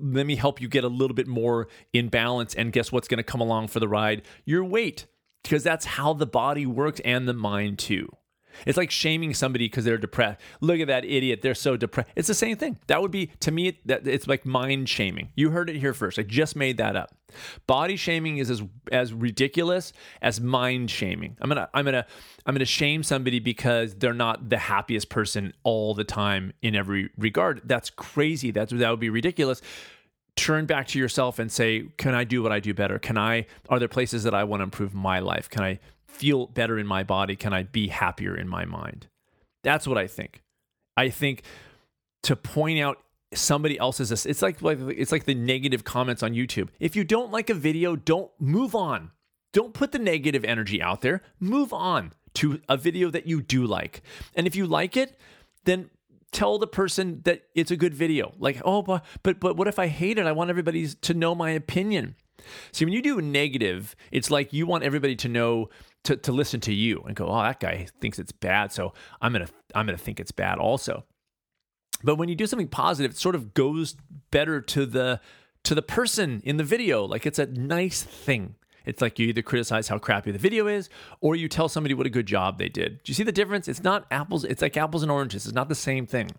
[0.00, 2.54] let me help you get a little bit more in balance.
[2.54, 4.22] And guess what's going to come along for the ride?
[4.44, 5.06] Your weight,
[5.42, 8.08] because that's how the body works and the mind too.
[8.66, 10.40] It's like shaming somebody because they're depressed.
[10.60, 11.40] Look at that idiot.
[11.42, 12.10] They're so depressed.
[12.16, 12.78] It's the same thing.
[12.86, 15.30] That would be, to me, that it's like mind shaming.
[15.34, 16.18] You heard it here first.
[16.18, 17.14] I just made that up.
[17.66, 19.92] Body shaming is as, as ridiculous
[20.22, 21.36] as mind shaming.
[21.40, 22.06] I'm gonna I'm gonna
[22.46, 27.10] I'm gonna shame somebody because they're not the happiest person all the time in every
[27.18, 27.60] regard.
[27.64, 28.50] That's crazy.
[28.50, 29.60] That's that would be ridiculous
[30.36, 33.44] turn back to yourself and say can i do what i do better can i
[33.68, 36.86] are there places that i want to improve my life can i feel better in
[36.86, 37.36] my body?
[37.36, 39.06] Can I be happier in my mind?
[39.62, 40.42] That's what I think.
[40.96, 41.42] I think
[42.24, 42.98] to point out
[43.34, 46.68] somebody else's it's like it's like the negative comments on YouTube.
[46.80, 49.12] If you don't like a video, don't move on.
[49.52, 51.22] Don't put the negative energy out there.
[51.40, 54.02] Move on to a video that you do like.
[54.34, 55.18] And if you like it,
[55.64, 55.90] then
[56.32, 58.34] tell the person that it's a good video.
[58.38, 60.26] Like, "Oh, but but but what if I hate it?
[60.26, 62.16] I want everybody to know my opinion."
[62.72, 65.68] See, when you do negative, it's like you want everybody to know
[66.04, 69.32] to, to listen to you and go, oh, that guy thinks it's bad, so I'm
[69.32, 71.04] gonna I'm gonna think it's bad also.
[72.02, 73.96] But when you do something positive, it sort of goes
[74.30, 75.20] better to the
[75.64, 77.04] to the person in the video.
[77.04, 78.54] Like it's a nice thing.
[78.84, 80.88] It's like you either criticize how crappy the video is
[81.20, 83.02] or you tell somebody what a good job they did.
[83.02, 83.68] Do you see the difference?
[83.68, 85.44] It's not apples, it's like apples and oranges.
[85.44, 86.30] It's not the same thing.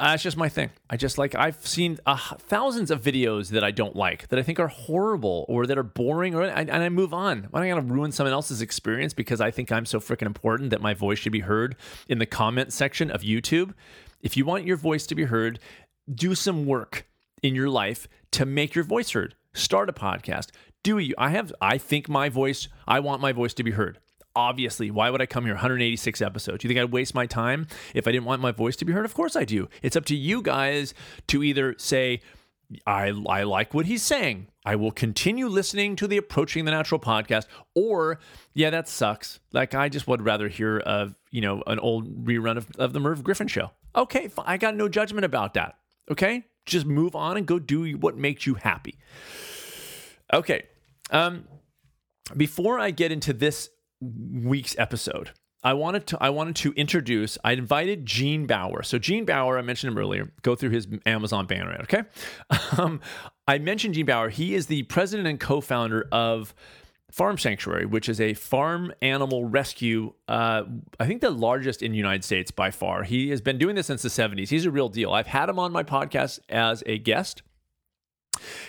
[0.00, 0.70] That's uh, just my thing.
[0.88, 4.42] I just like I've seen uh, thousands of videos that I don't like that I
[4.42, 7.48] think are horrible or that are boring, or and I move on.
[7.50, 10.70] Why am I gonna ruin someone else's experience because I think I'm so freaking important
[10.70, 11.76] that my voice should be heard
[12.08, 13.74] in the comment section of YouTube?
[14.22, 15.58] If you want your voice to be heard,
[16.10, 17.06] do some work
[17.42, 19.34] in your life to make your voice heard.
[19.52, 20.48] Start a podcast.
[20.82, 21.14] Do you?
[21.18, 21.52] I have.
[21.60, 22.68] I think my voice.
[22.88, 23.98] I want my voice to be heard.
[24.36, 26.62] Obviously, why would I come here 186 episodes?
[26.62, 29.04] You think I'd waste my time if I didn't want my voice to be heard?
[29.04, 29.68] Of course I do.
[29.82, 30.94] It's up to you guys
[31.28, 32.20] to either say,
[32.86, 34.48] I, I like what he's saying.
[34.64, 37.46] I will continue listening to the Approaching the Natural podcast.
[37.74, 38.20] Or,
[38.54, 39.40] yeah, that sucks.
[39.52, 43.00] Like, I just would rather hear of, you know, an old rerun of, of the
[43.00, 43.70] Merv Griffin show.
[43.96, 44.44] Okay, fine.
[44.46, 45.76] I got no judgment about that.
[46.10, 46.44] Okay?
[46.66, 48.96] Just move on and go do what makes you happy.
[50.32, 50.64] Okay.
[51.10, 51.44] Um,
[52.36, 55.30] before I get into this week's episode.
[55.62, 58.82] I wanted to I wanted to introduce I invited Gene Baur.
[58.82, 60.32] So Gene Baur, I mentioned him earlier.
[60.42, 62.02] Go through his Amazon banner, okay?
[62.78, 63.00] Um,
[63.46, 64.28] I mentioned Gene Baur.
[64.28, 66.54] He is the president and co-founder of
[67.10, 70.12] Farm Sanctuary, which is a farm animal rescue.
[70.28, 70.62] Uh,
[71.00, 73.02] I think the largest in the United States by far.
[73.02, 74.48] He has been doing this since the 70s.
[74.48, 75.12] He's a real deal.
[75.12, 77.42] I've had him on my podcast as a guest.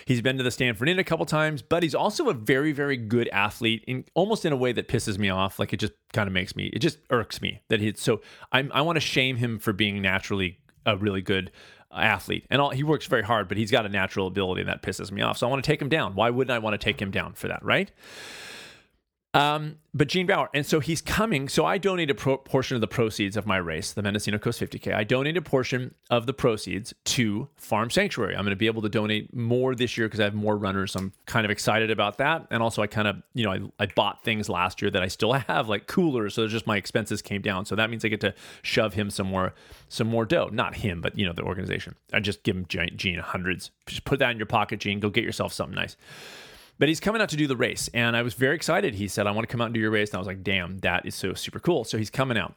[0.05, 2.97] He's been to the Stanford Inn a couple times, but he's also a very, very
[2.97, 5.59] good athlete in almost in a way that pisses me off.
[5.59, 8.21] Like it just kind of makes me, it just irks me that he's so.
[8.51, 11.51] I'm, I want to shame him for being naturally a really good
[11.93, 14.81] athlete, and all, he works very hard, but he's got a natural ability and that
[14.81, 15.37] pisses me off.
[15.37, 16.15] So I want to take him down.
[16.15, 17.91] Why wouldn't I want to take him down for that, right?
[19.33, 21.47] Um, but Gene Baur, and so he's coming.
[21.47, 24.59] So I donate a pro- portion of the proceeds of my race, the Mendocino Coast
[24.59, 24.93] 50K.
[24.93, 28.35] I donate a portion of the proceeds to Farm Sanctuary.
[28.35, 30.95] I'm going to be able to donate more this year because I have more runners.
[30.95, 32.45] I'm kind of excited about that.
[32.51, 35.07] And also, I kind of, you know, I, I bought things last year that I
[35.07, 36.35] still have, like coolers.
[36.35, 37.65] So just my expenses came down.
[37.65, 39.53] So that means I get to shove him some more,
[39.87, 40.49] some more dough.
[40.51, 41.95] Not him, but you know, the organization.
[42.11, 43.71] I just give him Gene hundreds.
[43.87, 44.99] Just put that in your pocket, Gene.
[44.99, 45.95] Go get yourself something nice.
[46.81, 47.91] But he's coming out to do the race.
[47.93, 48.95] And I was very excited.
[48.95, 50.09] He said, I want to come out and do your race.
[50.09, 51.83] And I was like, damn, that is so super cool.
[51.83, 52.55] So he's coming out.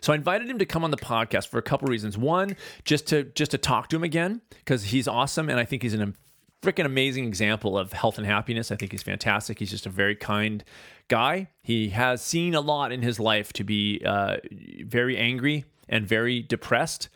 [0.00, 2.16] So I invited him to come on the podcast for a couple reasons.
[2.16, 5.82] One, just to just to talk to him again because he's awesome, and I think
[5.82, 6.16] he's an
[6.62, 8.72] freaking amazing example of health and happiness.
[8.72, 9.58] I think he's fantastic.
[9.58, 10.64] He's just a very kind
[11.08, 11.48] guy.
[11.62, 14.38] He has seen a lot in his life to be uh,
[14.86, 17.10] very angry and very depressed.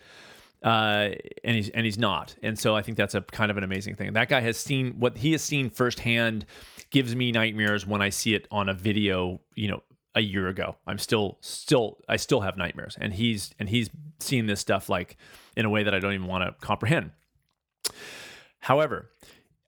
[0.62, 1.10] Uh,
[1.42, 3.96] and he's and he's not, and so I think that's a kind of an amazing
[3.96, 4.12] thing.
[4.12, 6.46] That guy has seen what he has seen firsthand,
[6.90, 9.40] gives me nightmares when I see it on a video.
[9.56, 9.82] You know,
[10.14, 10.76] a year ago.
[10.86, 15.16] I'm still still I still have nightmares, and he's and he's seen this stuff like
[15.56, 17.12] in a way that I don't even want to comprehend.
[18.60, 19.10] However,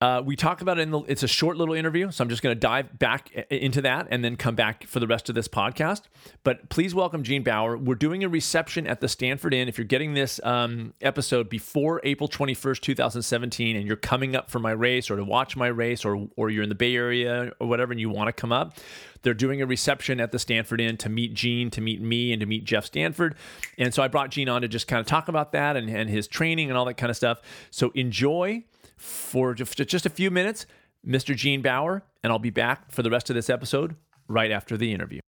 [0.04, 2.42] uh, we talk about it in the, it's a short little interview, so I'm just
[2.42, 5.48] going to dive back into that and then come back for the rest of this
[5.48, 6.02] podcast.
[6.42, 7.78] But please welcome Gene Baur.
[7.78, 9.66] We're doing a reception at the Stanford Inn.
[9.66, 14.58] If you're getting this um, episode before April 21st, 2017, and you're coming up for
[14.58, 17.66] my race or to watch my race, or or you're in the Bay Area or
[17.66, 18.76] whatever, and you want to come up,
[19.22, 22.40] they're doing a reception at the Stanford Inn to meet Gene, to meet me, and
[22.40, 23.36] to meet Jeff Stanford.
[23.78, 26.10] And so I brought Gene on to just kind of talk about that and, and
[26.10, 27.40] his training and all that kind of stuff.
[27.70, 28.64] So enjoy
[28.96, 30.66] for just a few minutes,
[31.06, 31.36] Mr.
[31.36, 33.96] Gene Baur, and I'll be back for the rest of this episode
[34.28, 35.20] right after the interview.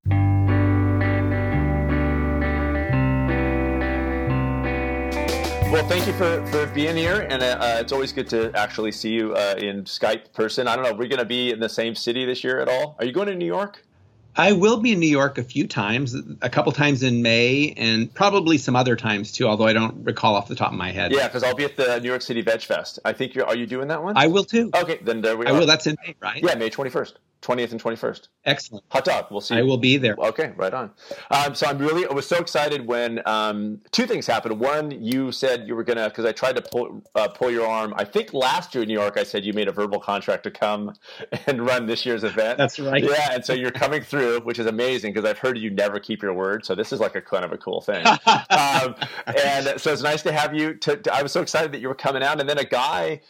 [5.76, 8.92] Well, thank you for, for being here, and uh, uh, it's always good to actually
[8.92, 10.68] see you uh, in Skype person.
[10.68, 12.68] I don't know, are we're going to be in the same city this year at
[12.68, 12.96] all?
[12.98, 13.86] Are you going to New York?
[14.37, 18.12] I will be in New York a few times, a couple times in May, and
[18.12, 19.46] probably some other times too.
[19.46, 21.12] Although I don't recall off the top of my head.
[21.12, 22.99] Yeah, because I'll be at the New York City Veg Fest.
[23.05, 23.46] I think you're.
[23.46, 24.16] Are you doing that one?
[24.16, 24.70] I will too.
[24.75, 25.66] Okay, then there we I will.
[25.66, 26.42] That's in May, right?
[26.42, 27.18] Yeah, May twenty first.
[27.42, 28.29] 20th and 21st.
[28.44, 28.85] Excellent.
[28.88, 29.27] Hot dog.
[29.31, 29.55] We'll see.
[29.55, 30.16] I will be there.
[30.18, 30.90] Okay, right on.
[31.31, 34.59] Um, so I'm really, I was so excited when um, two things happened.
[34.59, 37.66] One, you said you were going to, because I tried to pull, uh, pull your
[37.66, 37.94] arm.
[37.96, 40.51] I think last year in New York, I said you made a verbal contract to
[40.51, 40.94] come
[41.46, 42.59] and run this year's event.
[42.59, 43.03] That's right.
[43.03, 46.22] Yeah, and so you're coming through, which is amazing because I've heard you never keep
[46.22, 46.64] your word.
[46.64, 48.07] So this is like a kind of a cool thing.
[48.27, 48.94] um,
[49.27, 50.75] and so it's nice to have you.
[50.75, 52.40] To, to, I was so excited that you were coming out.
[52.40, 53.20] And then a guy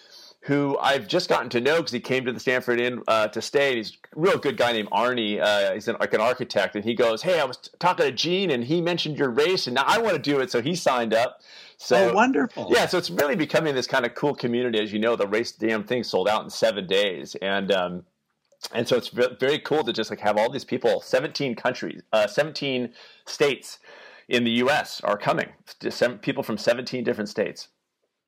[0.40, 3.42] who I've just gotten to know because he came to the Stanford Inn uh, to
[3.42, 3.70] stay.
[3.70, 5.40] And He's a real good guy named Arnie.
[5.42, 8.12] Uh, he's an, like an architect, and he goes, "Hey, I was t- talking to
[8.12, 10.77] Gene, and he mentioned your race, and now I want to do it." So he
[10.77, 11.40] signed up.
[11.79, 12.68] So oh, wonderful!
[12.70, 14.81] Yeah, so it's really becoming this kind of cool community.
[14.81, 18.05] As you know, the race damn thing sold out in seven days, and um,
[18.72, 22.27] and so it's very cool to just like have all these people, seventeen countries, uh,
[22.27, 22.92] seventeen
[23.27, 23.79] states
[24.29, 25.01] in the U.S.
[25.03, 25.49] are coming.
[26.22, 27.68] People from seventeen different states.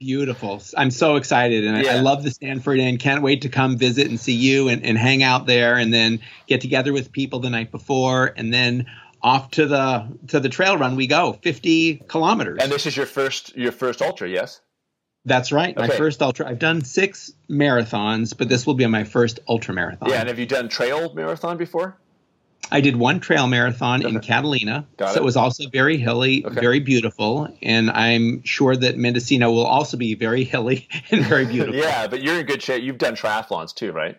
[0.01, 0.63] Beautiful.
[0.77, 1.65] I'm so excited.
[1.65, 1.95] And yeah.
[1.95, 2.99] I, I, love the Stanford Inn.
[2.99, 6.21] Can't wait to come visit and see you and, and hang out there and then
[6.47, 8.87] get together with people the night before and then
[9.23, 13.07] off to the to the trail run we go 50 kilometers and this is your
[13.07, 14.61] first your first ultra yes
[15.25, 15.89] that's right okay.
[15.89, 20.09] my first ultra i've done six marathons but this will be my first ultra marathon
[20.09, 21.97] yeah and have you done trail marathon before
[22.70, 24.87] I did one trail marathon in Catalina.
[24.96, 25.22] Got so it.
[25.22, 26.61] it was also very hilly, okay.
[26.61, 27.48] very beautiful.
[27.62, 31.74] And I'm sure that Mendocino will also be very hilly and very beautiful.
[31.81, 32.83] yeah, but you're in good shape.
[32.83, 34.18] You've done triathlons too, right?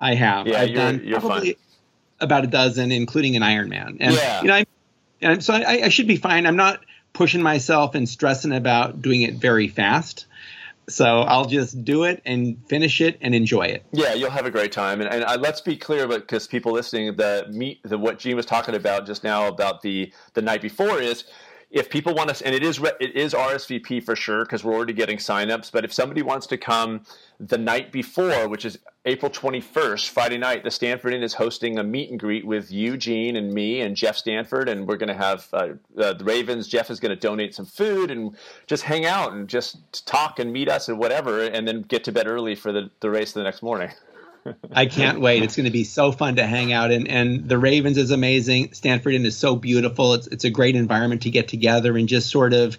[0.00, 0.46] I have.
[0.46, 1.62] Yeah, I've you're, done you're probably fun.
[2.20, 3.96] about a dozen, including an Ironman.
[4.00, 4.42] And, yeah.
[4.42, 4.66] you know, I'm,
[5.22, 6.46] and so I, I should be fine.
[6.46, 6.80] I'm not
[7.12, 10.26] pushing myself and stressing about doing it very fast.
[10.90, 13.84] So I'll just do it and finish it and enjoy it.
[13.92, 15.00] Yeah, you'll have a great time.
[15.00, 18.46] And, and uh, let's be clear, because people listening, the meet, the what Gene was
[18.46, 21.24] talking about just now about the the night before is
[21.70, 24.92] if people want to, and it is it is RSVP for sure because we're already
[24.92, 25.70] getting signups.
[25.70, 27.02] But if somebody wants to come
[27.38, 31.84] the night before, which is April 21st, Friday night, the Stanford Inn is hosting a
[31.84, 35.48] meet and greet with Eugene and me and Jeff Stanford, and we're going to have
[35.52, 36.66] uh, uh, the Ravens.
[36.66, 40.52] Jeff is going to donate some food and just hang out and just talk and
[40.52, 43.42] meet us and whatever, and then get to bed early for the, the race the
[43.42, 43.90] next morning.
[44.72, 45.42] I can't wait.
[45.42, 48.72] It's going to be so fun to hang out and and the Ravens is amazing.
[48.72, 50.14] Stanford Inn is so beautiful.
[50.14, 52.78] It's it's a great environment to get together and just sort of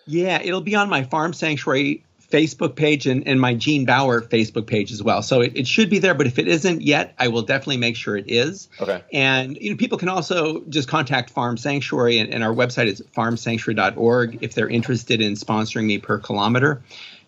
[0.07, 4.65] Yeah, it'll be on my farm sanctuary Facebook page and, and my Gene Baur Facebook
[4.65, 5.21] page as well.
[5.21, 7.95] So it, it should be there, but if it isn't yet, I will definitely make
[7.95, 8.69] sure it is.
[8.79, 9.03] Okay.
[9.13, 13.01] And you know, people can also just contact Farm Sanctuary, and, and our website is
[13.15, 16.81] farmsanctuary.org if they're interested in sponsoring me per kilometer.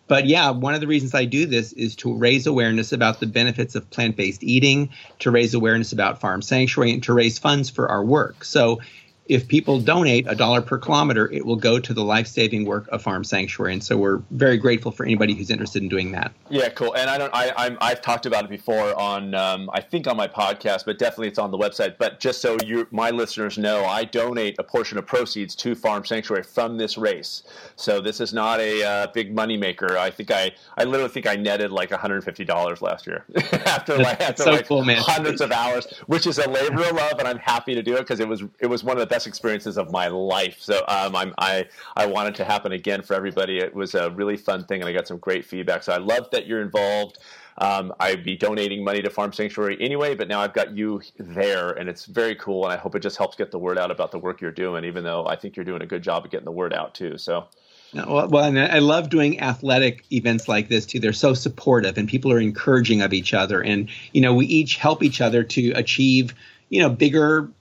[0.08, 3.26] But yeah, one of the reasons I do this is to raise awareness about the
[3.26, 4.90] benefits of plant based eating,
[5.20, 8.44] to raise awareness about Farm Sanctuary, and to raise funds for our work.
[8.44, 8.82] So
[9.28, 12.88] if people donate a dollar per kilometer, it will go to the life saving work
[12.90, 13.74] of Farm Sanctuary.
[13.74, 16.34] And so we're very grateful for anybody who's interested in doing that.
[16.50, 16.94] Yeah, cool.
[16.94, 20.18] And I don't, I, I'm, I've talked about it before on, um, I think on
[20.18, 21.98] my podcast, but definitely it's on the website.
[21.98, 26.04] But just so you, my listeners know, I donate a portion of proceeds to Farm
[26.04, 27.44] Sanctuary from this race.
[27.78, 29.98] So this is not a uh, big money maker.
[29.98, 33.26] I think I, I literally think I netted like $150 last year
[33.66, 37.20] after like, after so like cool, hundreds of hours, which is a labor of love,
[37.20, 39.28] and I'm happy to do it because it was, it was one of the best
[39.28, 40.58] experiences of my life.
[40.60, 43.60] So um, I'm, I I want it to happen again for everybody.
[43.60, 45.84] It was a really fun thing, and I got some great feedback.
[45.84, 47.20] So I love that you're involved.
[47.60, 51.70] Um, I'd be donating money to Farm Sanctuary anyway, but now I've got you there,
[51.70, 52.64] and it's very cool.
[52.64, 54.84] And I hope it just helps get the word out about the work you're doing.
[54.84, 57.20] Even though I think you're doing a good job of getting the word out too.
[57.20, 57.46] So.
[57.94, 61.00] Well, well, and I love doing athletic events like this too.
[61.00, 64.78] They're so supportive, and people are encouraging of each other, and you know we each
[64.78, 66.34] help each other to achieve
[66.70, 67.52] you know bigger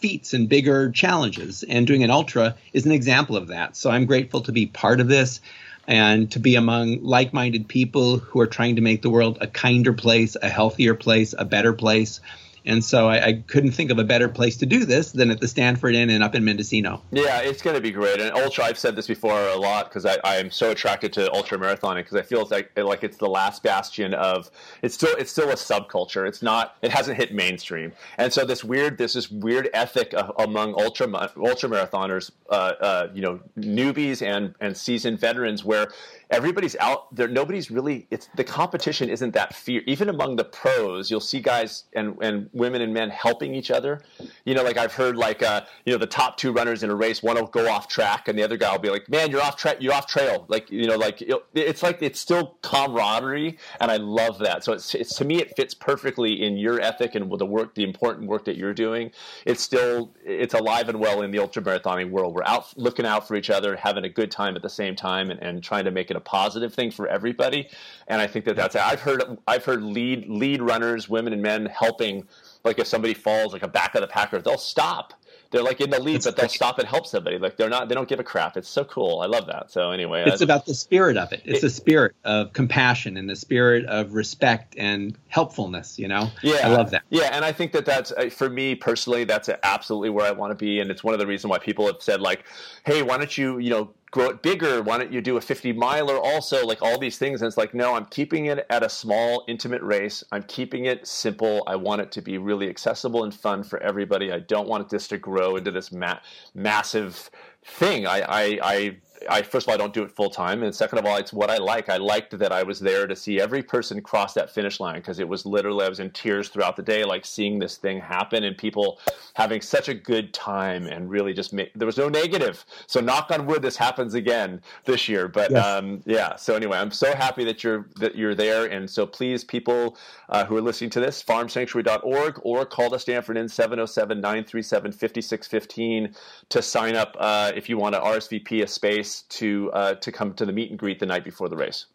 [0.00, 1.62] feats and bigger challenges.
[1.62, 3.76] And doing an ultra is an example of that.
[3.76, 5.40] So I'm grateful to be part of this
[5.86, 9.46] and to be among like minded people who are trying to make the world a
[9.46, 12.20] kinder place, a healthier place, a better place.
[12.64, 15.40] And so I, I, couldn't think of a better place to do this than at
[15.40, 17.02] the Stanford Inn and up in Mendocino.
[17.10, 18.20] Yeah, it's going to be great.
[18.20, 21.58] And ultra, I've said this before a lot because I, am so attracted to ultra
[21.58, 24.50] marathoning because I feel like like it's the last bastion of
[24.82, 26.26] it's still it's still a subculture.
[26.26, 27.92] It's not it hasn't hit mainstream.
[28.16, 33.08] And so this weird this this weird ethic of, among ultra ultra marathoners, uh, uh,
[33.14, 35.88] you know, newbies and and seasoned veterans where
[36.30, 37.28] everybody's out there.
[37.28, 38.06] Nobody's really.
[38.10, 39.84] It's the competition isn't that fierce.
[39.86, 44.02] Even among the pros, you'll see guys and and women and men helping each other.
[44.44, 46.94] You know, like I've heard like uh, you know the top two runners in a
[46.94, 49.42] race, one will go off track, and the other guy will be like, "Man, you're
[49.42, 49.78] off track.
[49.80, 51.22] You're off trail." Like you know, like
[51.54, 54.64] it's like it's still camaraderie, and I love that.
[54.64, 57.74] So it's, it's to me, it fits perfectly in your ethic and with the work,
[57.74, 59.10] the important work that you're doing.
[59.44, 62.34] It's still it's alive and well in the ultra marathoning world.
[62.34, 65.30] We're out looking out for each other, having a good time at the same time,
[65.30, 67.68] and, and trying to make it a positive thing for everybody.
[68.08, 71.66] And I think that that's I've heard I've heard lead lead runners, women and men
[71.66, 72.28] helping.
[72.64, 75.14] Like if somebody falls, like a back of the packer, they'll stop
[75.50, 77.38] they're like in the lead, but they'll stop and help somebody.
[77.38, 78.56] Like they're not, they don't give a crap.
[78.56, 79.20] It's so cool.
[79.20, 79.70] I love that.
[79.70, 81.42] So anyway, it's I, about the spirit of it.
[81.44, 85.98] It's it, a spirit of compassion and the spirit of respect and helpfulness.
[85.98, 87.02] You know, yeah, I love that.
[87.08, 90.50] Yeah, and I think that that's uh, for me personally, that's absolutely where I want
[90.50, 92.44] to be, and it's one of the reasons why people have said like,
[92.84, 94.82] hey, why don't you, you know, grow it bigger?
[94.82, 96.66] Why don't you do a 50 miler also?
[96.66, 97.42] Like all these things.
[97.42, 100.24] And it's like, no, I'm keeping it at a small, intimate race.
[100.32, 101.62] I'm keeping it simple.
[101.66, 104.32] I want it to be really accessible and fun for everybody.
[104.32, 106.20] I don't want this to grow into this ma-
[106.54, 107.30] massive
[107.64, 108.06] thing.
[108.06, 108.96] I, I, I
[109.28, 111.32] I first of all I don't do it full time, and second of all, it's
[111.32, 111.88] what I like.
[111.88, 115.18] I liked that I was there to see every person cross that finish line because
[115.18, 118.44] it was literally I was in tears throughout the day, like seeing this thing happen
[118.44, 119.00] and people
[119.34, 122.64] having such a good time and really just make, there was no negative.
[122.86, 125.28] So knock on wood, this happens again this year.
[125.28, 125.64] But yes.
[125.64, 129.44] um, yeah, so anyway, I'm so happy that you're that you're there, and so please,
[129.44, 129.96] people
[130.28, 136.16] uh, who are listening to this, farmsanctuary.org or call the Stanford Inn 707-937-5615
[136.50, 140.34] to sign up uh, if you want to RSVP a space to uh, to come
[140.34, 141.86] to the meet and greet the night before the race.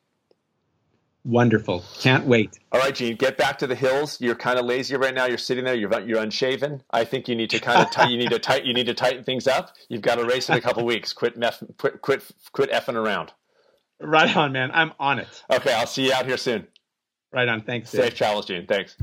[1.26, 1.86] Wonderful!
[2.00, 2.60] Can't wait.
[2.74, 4.20] All right, Gene, get back to the hills.
[4.20, 5.26] You're kind of lazy right now.
[5.26, 5.74] You're sitting there.
[5.76, 6.84] You're you're unshaven.
[6.92, 8.94] I think you need to kind of t- you need to tight you need to
[8.94, 9.76] tighten things up.
[9.88, 11.14] You've got a race in a couple weeks.
[11.14, 13.32] Quit meth- quit quit quit effing around.
[14.02, 14.70] Right on, man.
[14.74, 15.44] I'm on it.
[15.50, 16.68] Okay, I'll see you out here soon.
[17.32, 17.62] Right on.
[17.62, 17.90] Thanks.
[17.90, 18.16] Safe Dave.
[18.16, 18.68] travels, Gene.
[18.68, 18.98] Thanks.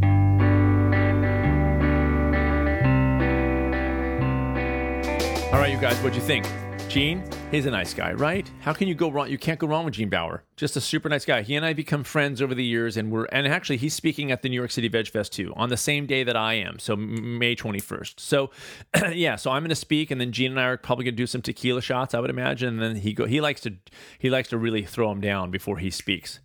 [5.52, 6.46] All right, you guys, what'd you think?
[6.90, 7.22] Gene,
[7.52, 8.50] he's a nice guy, right?
[8.62, 9.30] How can you go wrong?
[9.30, 10.42] You can't go wrong with Gene Baur.
[10.56, 11.42] Just a super nice guy.
[11.42, 14.42] He and I become friends over the years, and we're and actually he's speaking at
[14.42, 16.96] the New York City Veg Fest too on the same day that I am, so
[16.96, 18.18] May twenty first.
[18.18, 18.50] So
[19.12, 21.22] yeah, so I'm going to speak, and then Gene and I are probably going to
[21.22, 22.70] do some tequila shots, I would imagine.
[22.70, 23.74] And then he go he likes to
[24.18, 26.40] he likes to really throw him down before he speaks,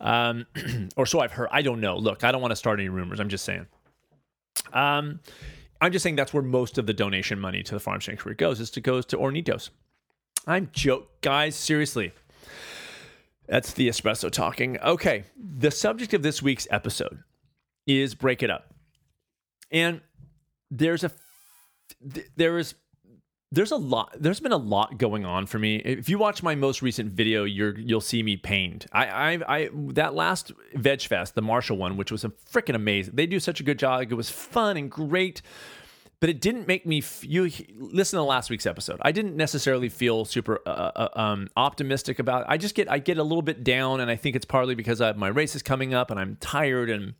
[0.00, 0.46] um,
[0.96, 1.50] or so I've heard.
[1.52, 1.96] I don't know.
[1.96, 3.20] Look, I don't want to start any rumors.
[3.20, 3.66] I'm just saying.
[4.72, 5.20] Um,
[5.80, 8.58] I'm just saying that's where most of the donation money to the farm sanctuary goes
[8.58, 9.70] is to goes to Hornitos.
[10.46, 11.54] I'm joke, guys.
[11.56, 12.12] Seriously,
[13.48, 14.78] that's the espresso talking.
[14.80, 17.22] Okay, the subject of this week's episode
[17.86, 18.74] is break it up,
[19.70, 20.00] and
[20.70, 21.10] there's a
[22.36, 22.74] there is
[23.52, 25.76] there's a lot there's been a lot going on for me.
[25.76, 28.86] If you watch my most recent video you're you'll see me pained.
[28.92, 33.14] I i, I that last veg fest the marshall one which was a freaking amazing.
[33.14, 34.02] They do such a good job.
[34.02, 35.40] It was fun and great
[36.24, 39.90] but it didn't make me f- you listen to last week's episode i didn't necessarily
[39.90, 42.46] feel super uh, uh, um, optimistic about it.
[42.48, 45.02] i just get i get a little bit down and i think it's partly because
[45.02, 47.12] I, my race is coming up and i'm tired and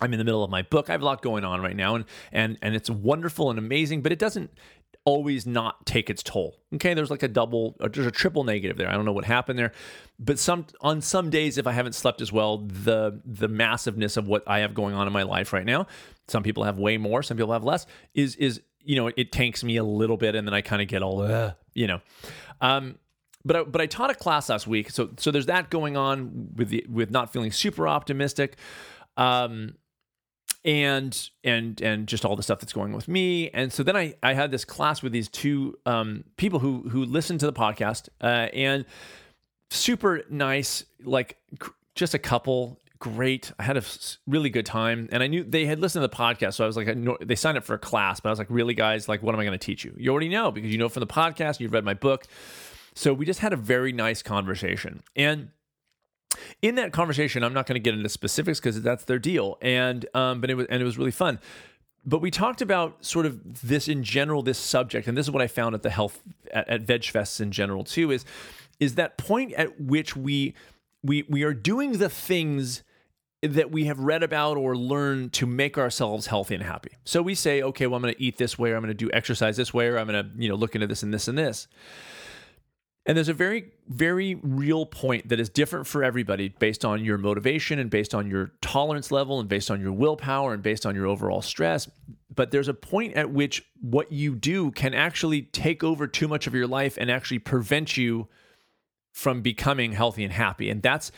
[0.00, 0.90] I'm in the middle of my book.
[0.90, 4.02] I have a lot going on right now, and and and it's wonderful and amazing,
[4.02, 4.50] but it doesn't
[5.04, 6.56] always not take its toll.
[6.74, 8.88] Okay, there's like a double, there's a triple negative there.
[8.88, 9.72] I don't know what happened there,
[10.18, 14.28] but some on some days, if I haven't slept as well, the the massiveness of
[14.28, 15.86] what I have going on in my life right now.
[16.28, 17.86] Some people have way more, some people have less.
[18.14, 20.88] Is is you know it tanks me a little bit, and then I kind of
[20.88, 22.00] get all uh, you know.
[22.60, 22.98] Um,
[23.44, 26.50] but I, but I taught a class last week, so so there's that going on
[26.54, 28.56] with the with not feeling super optimistic.
[29.16, 29.74] Um,
[30.64, 33.50] and and and just all the stuff that's going with me.
[33.50, 37.04] And so then i i had this class with these two um, people who who
[37.04, 38.84] listened to the podcast uh, and
[39.70, 41.38] super nice like
[41.94, 43.50] just a couple great.
[43.58, 43.82] I had a
[44.28, 46.76] really good time and i knew they had listened to the podcast so i was
[46.76, 49.08] like they signed up for a class but i was like really guys?
[49.08, 49.92] Like what am i going to teach you?
[49.96, 52.24] You already know because you know from the podcast you've read my book.
[52.94, 55.48] So we just had a very nice conversation and
[56.60, 60.06] in that conversation, I'm not going to get into specifics because that's their deal, and
[60.14, 61.38] um, but it was and it was really fun.
[62.04, 65.42] But we talked about sort of this in general, this subject, and this is what
[65.42, 66.20] I found at the health
[66.52, 68.10] at, at Veg Fests in general too.
[68.10, 68.24] Is
[68.80, 70.54] is that point at which we
[71.02, 72.82] we we are doing the things
[73.42, 76.92] that we have read about or learned to make ourselves healthy and happy.
[77.04, 78.94] So we say, okay, well, I'm going to eat this way, or I'm going to
[78.94, 81.28] do exercise this way, or I'm going to you know look into this and this
[81.28, 81.66] and this.
[83.04, 87.18] And there's a very, very real point that is different for everybody based on your
[87.18, 90.94] motivation and based on your tolerance level and based on your willpower and based on
[90.94, 91.90] your overall stress.
[92.32, 96.46] But there's a point at which what you do can actually take over too much
[96.46, 98.28] of your life and actually prevent you
[99.10, 100.70] from becoming healthy and happy.
[100.70, 101.10] And that's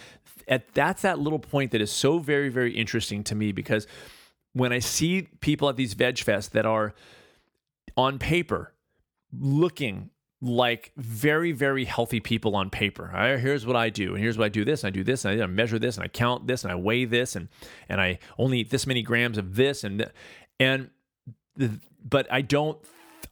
[0.49, 3.87] at that's that little point that is so very, very interesting to me because
[4.55, 6.95] when I see people at these veg fests that are
[7.97, 8.72] on paper
[9.32, 10.11] looking
[10.45, 13.09] like very very healthy people on paper.
[13.38, 15.42] Here's what i do and here's what i do this and i do this and
[15.42, 17.49] i measure this and i count this and i weigh this and
[17.88, 20.11] and i only eat this many grams of this and
[20.61, 20.90] and
[22.05, 22.78] but i don't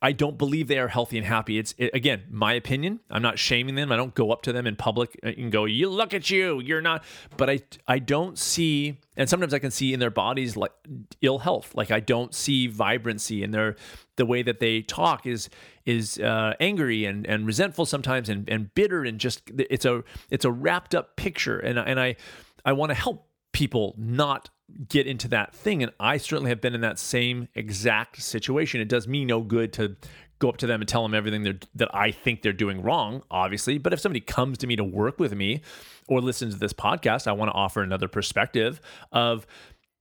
[0.05, 1.59] I don't believe they are healthy and happy.
[1.59, 2.99] It's it, again my opinion.
[3.09, 3.93] I'm not shaming them.
[3.93, 6.61] I don't go up to them in public and go, "You look at you.
[6.61, 7.05] You're not."
[7.37, 10.73] But I I don't see, and sometimes I can see in their bodies like
[11.21, 11.75] ill health.
[11.77, 13.77] Like I don't see vibrancy in their
[14.17, 15.49] the way that they talk is
[15.87, 20.45] is uh, angry and and resentful sometimes and and bitter and just it's a it's
[20.45, 21.61] a wrapped up picture.
[21.61, 22.17] And and I
[22.65, 24.51] I want to help people not
[24.89, 25.83] get into that thing.
[25.83, 28.81] And I certainly have been in that same exact situation.
[28.81, 29.97] It does me no good to
[30.39, 33.79] go up to them and tell them everything that I think they're doing wrong, obviously.
[33.79, 35.61] But if somebody comes to me to work with me
[36.09, 38.81] or listens to this podcast, I want to offer another perspective
[39.13, 39.47] of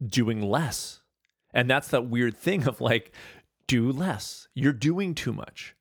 [0.03, 1.01] doing less.
[1.53, 3.13] And that's that weird thing of like,
[3.67, 4.47] do less.
[4.55, 5.75] You're doing too much.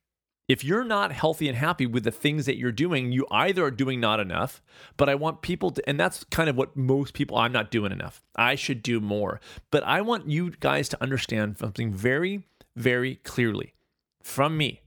[0.51, 3.71] If you're not healthy and happy with the things that you're doing, you either are
[3.71, 4.61] doing not enough,
[4.97, 7.93] but I want people to, and that's kind of what most people, I'm not doing
[7.93, 8.21] enough.
[8.35, 9.39] I should do more.
[9.69, 12.43] But I want you guys to understand something very,
[12.75, 13.75] very clearly
[14.21, 14.81] from me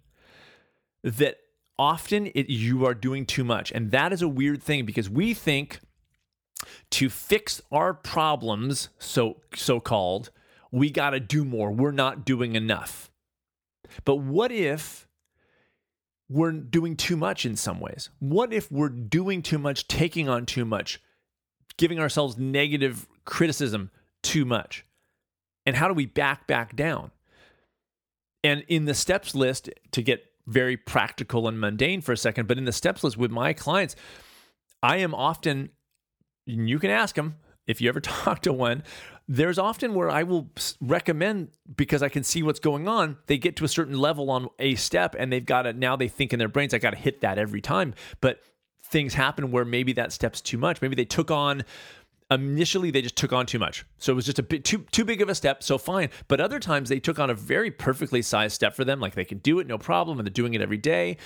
[1.02, 1.38] that
[1.78, 3.72] often it, you are doing too much.
[3.72, 5.80] And that is a weird thing because we think
[6.90, 10.28] to fix our problems, so so called,
[10.70, 11.72] we got to do more.
[11.72, 13.10] We're not doing enough.
[14.04, 15.08] But what if
[16.34, 18.10] we're doing too much in some ways?
[18.18, 21.00] What if we're doing too much, taking on too much,
[21.76, 24.84] giving ourselves negative criticism too much?
[25.64, 27.12] And how do we back back down?
[28.42, 32.58] And in the steps list, to get very practical and mundane for a second, but
[32.58, 33.94] in the steps list with my clients,
[34.82, 35.70] I am often,
[36.46, 37.36] you can ask them
[37.68, 38.82] if you ever talk to one,
[39.26, 40.50] there's often where I will
[40.80, 43.16] recommend because I can see what's going on.
[43.26, 46.08] They get to a certain level on a step and they've got to now they
[46.08, 47.94] think in their brains, I got to hit that every time.
[48.20, 48.40] But
[48.84, 50.82] things happen where maybe that step's too much.
[50.82, 51.64] Maybe they took on
[52.30, 53.84] initially they just took on too much.
[53.98, 56.10] So it was just a bit too too big of a step, so fine.
[56.28, 59.24] But other times they took on a very perfectly sized step for them, like they
[59.24, 61.16] can do it no problem and they're doing it every day.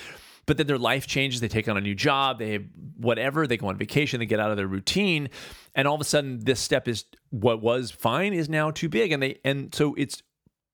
[0.48, 2.56] But then their life changes, they take on a new job, they
[2.96, 5.28] whatever, they go on vacation, they get out of their routine,
[5.74, 9.12] and all of a sudden this step is what was fine is now too big.
[9.12, 10.22] And they and so it's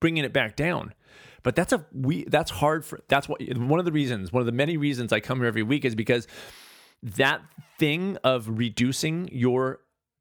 [0.00, 0.94] bringing it back down.
[1.42, 4.46] But that's a we that's hard for that's what one of the reasons, one of
[4.46, 6.28] the many reasons I come here every week is because
[7.02, 7.42] that
[7.80, 9.80] thing of reducing your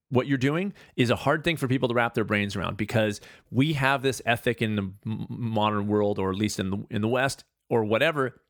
[0.10, 3.22] what you're doing is a hard thing for people to wrap their brains around because
[3.52, 7.08] we have this ethic in the modern world or at least in the in the
[7.08, 8.42] west or whatever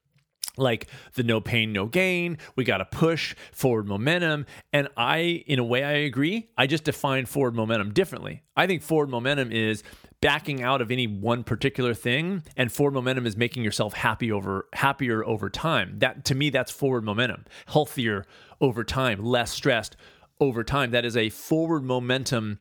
[0.57, 2.37] like the no pain no gain.
[2.55, 4.45] We got to push forward momentum.
[4.71, 6.49] And i in a way i agree.
[6.57, 8.43] I just define forward momentum differently.
[8.55, 9.83] I think forward momentum is
[10.21, 14.67] backing out of any one particular thing and forward momentum is making yourself happy over
[14.73, 15.99] happier over time.
[15.99, 17.45] That to me that's forward momentum.
[17.67, 18.25] Healthier
[18.61, 19.97] over time less stressed
[20.39, 20.91] over time.
[20.91, 22.59] That is a forward momentum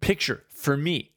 [0.00, 1.13] picture for me.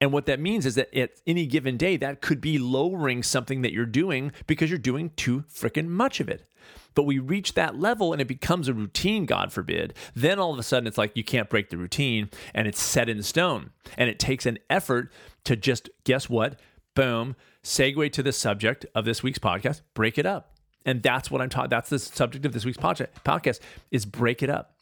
[0.00, 3.62] And what that means is that at any given day, that could be lowering something
[3.62, 6.46] that you're doing because you're doing too freaking much of it.
[6.94, 9.94] But we reach that level and it becomes a routine, God forbid.
[10.14, 13.08] Then all of a sudden, it's like you can't break the routine and it's set
[13.08, 13.70] in stone.
[13.96, 15.12] And it takes an effort
[15.44, 16.58] to just, guess what?
[16.94, 20.56] Boom, segue to the subject of this week's podcast, break it up.
[20.84, 21.70] And that's what I'm talking.
[21.70, 24.76] That's the subject of this week's podcast is break it up.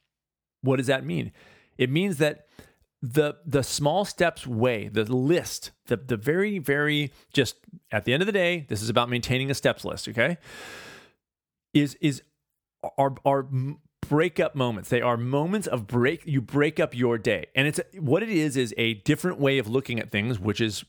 [0.63, 1.33] What does that mean?
[1.77, 2.48] It means that
[3.01, 7.57] the the small steps way, the list, the the very very just
[7.93, 10.39] at the end of the day, this is about maintaining a steps list, okay?
[11.75, 12.23] Is is
[12.97, 13.47] are are
[14.09, 14.89] breakup moments.
[14.89, 17.47] They are moments of break you break up your day.
[17.55, 20.85] And it's what it is is a different way of looking at things, which is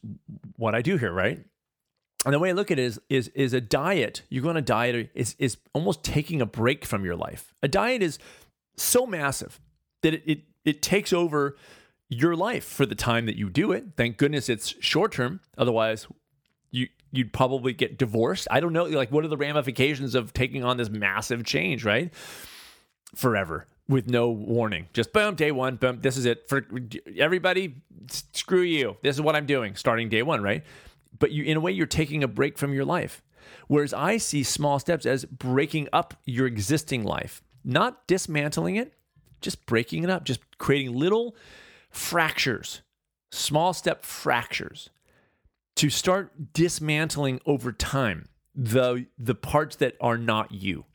[0.56, 1.44] what I do here, right?
[2.26, 4.24] And the way I look at it is is is a diet.
[4.30, 7.54] You go on a diet is is almost taking a break from your life.
[7.62, 8.20] A diet is
[8.78, 9.60] so massive
[10.02, 11.58] that it, it, it takes over
[12.10, 13.86] your life for the time that you do it.
[13.96, 15.40] Thank goodness it's short term.
[15.58, 16.08] Otherwise,
[16.72, 18.48] you you'd probably get divorced.
[18.52, 22.14] I don't know like what are the ramifications of taking on this massive change, right?
[23.16, 24.88] Forever with no warning.
[24.94, 26.68] Just boom, day 1, boom, this is it for
[27.18, 27.82] everybody.
[28.34, 28.98] Screw you.
[29.02, 30.64] This is what I'm doing starting day 1, right?
[31.18, 33.22] But you in a way you're taking a break from your life.
[33.68, 38.94] Whereas I see small steps as breaking up your existing life, not dismantling it,
[39.42, 41.36] just breaking it up, just creating little
[41.90, 42.82] fractures,
[43.32, 44.90] small step fractures
[45.76, 50.86] to start dismantling over time the the parts that are not you.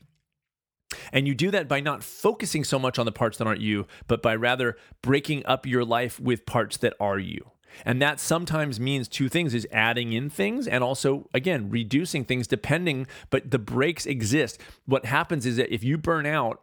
[1.11, 3.87] And you do that by not focusing so much on the parts that aren't you,
[4.07, 7.51] but by rather breaking up your life with parts that are you.
[7.83, 12.47] And that sometimes means two things is adding in things and also again reducing things
[12.47, 14.61] depending but the breaks exist.
[14.85, 16.61] What happens is that if you burn out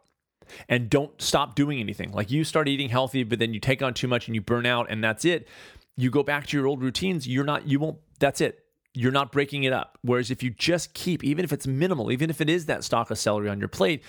[0.68, 2.12] and don't stop doing anything.
[2.12, 4.66] Like you start eating healthy, but then you take on too much and you burn
[4.66, 5.48] out, and that's it.
[5.96, 8.64] You go back to your old routines, you're not, you won't, that's it.
[8.94, 9.98] You're not breaking it up.
[10.02, 13.10] Whereas if you just keep, even if it's minimal, even if it is that stalk
[13.10, 14.02] of celery on your plate,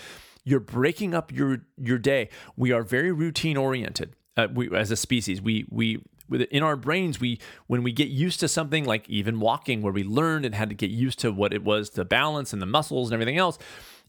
[0.44, 2.30] you're breaking up your your day.
[2.58, 4.16] We are very routine oriented.
[4.36, 6.04] Uh, we, as a species, we we
[6.52, 10.04] in our brains we when we get used to something like even walking where we
[10.04, 13.10] learned and had to get used to what it was to balance and the muscles
[13.10, 13.60] and everything else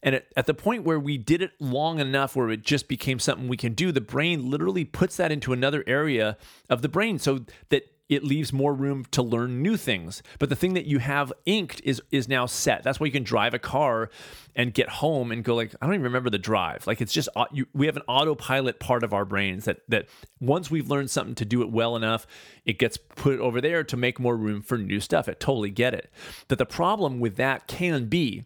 [0.05, 3.19] and at, at, the point where we did it long enough where it just became
[3.19, 6.37] something we can do, the brain literally puts that into another area
[6.69, 10.23] of the brain so that it leaves more room to learn new things.
[10.39, 12.83] But the thing that you have inked is is now set.
[12.83, 14.11] That's why you can drive a car
[14.55, 16.87] and get home and go like, I don't even remember the drive.
[16.87, 20.71] Like it's just you, we have an autopilot part of our brains that that once
[20.71, 22.27] we've learned something to do it well enough,
[22.67, 25.27] it gets put over there to make more room for new stuff.
[25.27, 26.13] I totally get it.
[26.49, 28.45] But the problem with that can be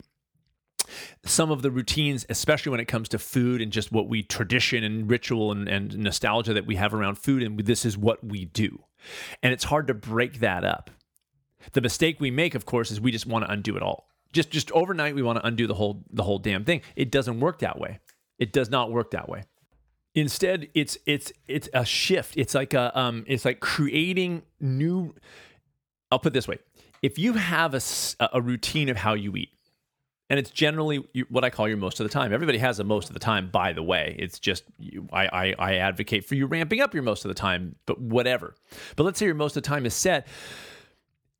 [1.24, 4.84] some of the routines, especially when it comes to food and just what we tradition
[4.84, 8.44] and ritual and, and nostalgia that we have around food, and this is what we
[8.44, 8.84] do.
[9.42, 10.90] And it's hard to break that up.
[11.72, 14.08] The mistake we make, of course, is we just want to undo it all.
[14.32, 16.82] Just just overnight, we want to undo the whole the whole damn thing.
[16.96, 18.00] It doesn't work that way.
[18.38, 19.44] It does not work that way.
[20.14, 22.36] Instead, it's it's it's a shift.
[22.36, 25.14] It's like a um, it's like creating new.
[26.10, 26.58] I'll put it this way:
[27.02, 27.80] if you have a,
[28.32, 29.50] a routine of how you eat,
[30.30, 32.32] and it's generally what I call your most of the time.
[32.32, 34.14] Everybody has a most of the time, by the way.
[34.18, 37.34] It's just you, I, I, I advocate for you ramping up your most of the
[37.34, 38.54] time, but whatever.
[38.96, 40.26] But let's say your most of the time is set,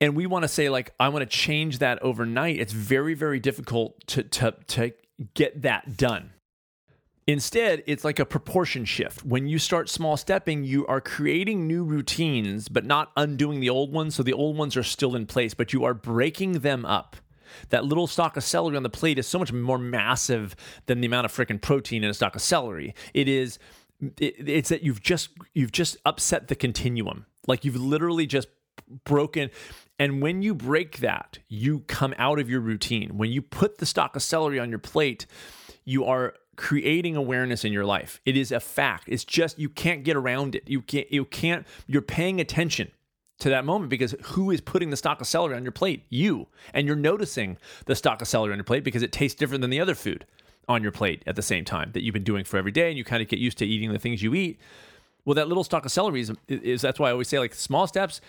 [0.01, 2.59] and we want to say like I want to change that overnight.
[2.59, 4.93] It's very very difficult to to to
[5.35, 6.33] get that done.
[7.27, 9.23] Instead, it's like a proportion shift.
[9.23, 13.93] When you start small stepping, you are creating new routines, but not undoing the old
[13.93, 14.15] ones.
[14.15, 17.17] So the old ones are still in place, but you are breaking them up.
[17.71, 21.07] That little stalk of celery on the plate is so much more massive than the
[21.07, 22.95] amount of freaking protein in a stalk of celery.
[23.15, 23.59] It is
[24.19, 27.27] it, it's that you've just you've just upset the continuum.
[27.47, 28.49] Like you've literally just
[29.05, 29.51] broken
[29.99, 33.19] and when you break that, you come out of your routine.
[33.19, 35.27] When you put the stalk of celery on your plate,
[35.85, 38.21] you are creating awareness in your life.
[38.25, 39.05] It is a fact.
[39.09, 40.69] It's just you can't get around it.
[40.69, 42.91] You can't you can't you're paying attention
[43.39, 46.05] to that moment because who is putting the stalk of celery on your plate?
[46.09, 46.49] You.
[46.75, 49.71] And you're noticing the stalk of celery on your plate because it tastes different than
[49.71, 50.27] the other food
[50.69, 52.99] on your plate at the same time that you've been doing for every day and
[52.99, 54.59] you kind of get used to eating the things you eat.
[55.25, 57.87] Well, that little stalk of celery is, is that's why I always say like small
[57.87, 58.21] steps,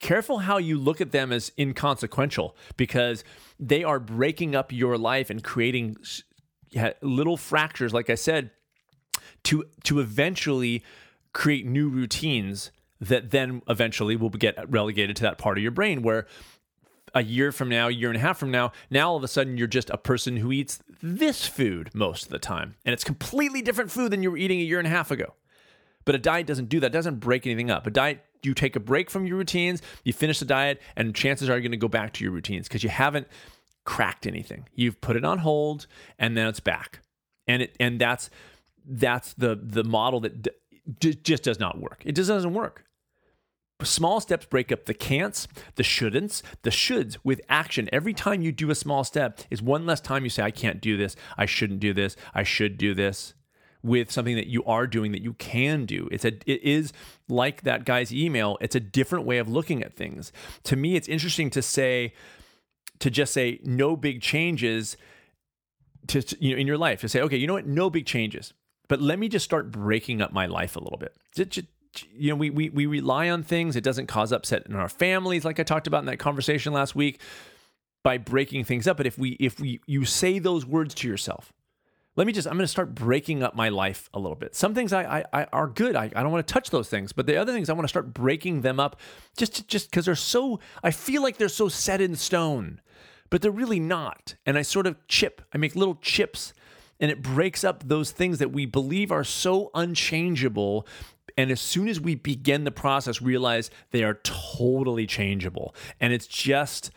[0.00, 3.24] careful how you look at them as inconsequential because
[3.60, 5.96] they are breaking up your life and creating
[7.00, 8.50] little fractures, like I said,
[9.44, 10.82] to to eventually
[11.32, 12.70] create new routines
[13.02, 16.26] that then eventually will get relegated to that part of your brain where
[17.14, 19.28] a year from now, a year and a half from now, now all of a
[19.28, 22.76] sudden you're just a person who eats this food most of the time.
[22.84, 25.34] And it's completely different food than you were eating a year and a half ago.
[26.04, 27.86] But a diet doesn't do that, it doesn't break anything up.
[27.86, 31.50] A diet, you take a break from your routines, you finish the diet, and chances
[31.50, 33.26] are you're to go back to your routines because you haven't
[33.84, 34.68] cracked anything.
[34.74, 35.86] You've put it on hold
[36.18, 37.00] and then it's back.
[37.48, 38.30] And it and that's
[38.86, 40.42] that's the the model that
[40.98, 42.02] d- just does not work.
[42.04, 42.84] It just doesn't work.
[43.84, 47.88] Small steps break up the can'ts, the shouldn'ts, the shoulds with action.
[47.92, 50.80] Every time you do a small step is one less time you say, I can't
[50.80, 53.34] do this, I shouldn't do this, I should do this
[53.82, 56.08] with something that you are doing that you can do.
[56.12, 56.92] It's a it is
[57.28, 58.56] like that guy's email.
[58.60, 60.32] It's a different way of looking at things.
[60.64, 62.14] To me, it's interesting to say
[63.00, 64.96] to just say no big changes
[66.06, 68.54] to you know in your life to say okay you know what no big changes
[68.88, 71.16] but let me just start breaking up my life a little bit
[72.12, 75.44] you know we, we we rely on things it doesn't cause upset in our families
[75.44, 77.20] like i talked about in that conversation last week
[78.02, 81.52] by breaking things up but if we if we you say those words to yourself
[82.16, 84.74] let me just i'm going to start breaking up my life a little bit some
[84.74, 87.26] things i, I, I are good I, I don't want to touch those things but
[87.26, 88.98] the other things i want to start breaking them up
[89.36, 92.80] just just because they're so i feel like they're so set in stone
[93.32, 94.34] but they're really not.
[94.44, 96.52] And I sort of chip, I make little chips,
[97.00, 100.86] and it breaks up those things that we believe are so unchangeable.
[101.36, 105.74] And as soon as we begin the process, realize they are totally changeable.
[106.00, 106.90] And it's just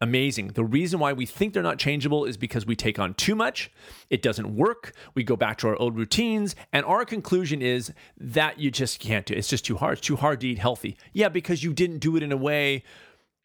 [0.00, 0.48] amazing.
[0.48, 3.70] The reason why we think they're not changeable is because we take on too much,
[4.10, 8.58] it doesn't work, we go back to our old routines, and our conclusion is that
[8.58, 9.38] you just can't do it.
[9.38, 9.98] It's just too hard.
[9.98, 10.96] It's too hard to eat healthy.
[11.12, 12.84] Yeah, because you didn't do it in a way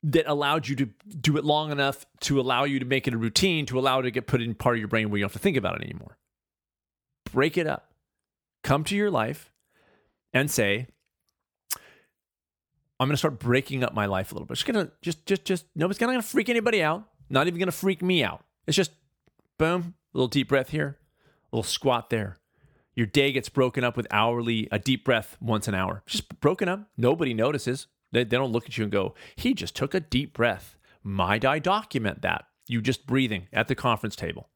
[0.03, 0.85] that allowed you to
[1.21, 4.03] do it long enough to allow you to make it a routine, to allow it
[4.03, 5.81] to get put in part of your brain where you don't have to think about
[5.81, 6.17] it anymore.
[7.31, 7.93] Break it up.
[8.63, 9.52] Come to your life
[10.33, 10.87] and say,
[12.99, 14.55] I'm going to start breaking up my life a little bit.
[14.55, 17.03] Just gonna, just, just, just, nobody's going to freak anybody out.
[17.29, 18.43] Not even going to freak me out.
[18.67, 18.91] It's just,
[19.57, 20.97] boom, a little deep breath here,
[21.51, 22.39] a little squat there.
[22.95, 26.03] Your day gets broken up with hourly, a deep breath once an hour.
[26.05, 26.87] Just broken up.
[26.95, 27.87] Nobody notices.
[28.11, 30.77] They, they don't look at you and go, he just took a deep breath.
[31.03, 32.45] Might I document that?
[32.67, 34.49] You just breathing at the conference table.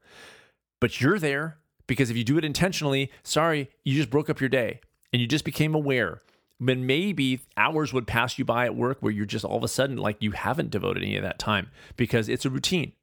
[0.80, 1.58] But you're there
[1.88, 4.82] because if you do it intentionally, sorry, you just broke up your day
[5.18, 6.22] and you just became aware.
[6.60, 9.68] But maybe hours would pass you by at work where you're just all of a
[9.68, 12.94] sudden like you haven't devoted any of that time because it's a routine.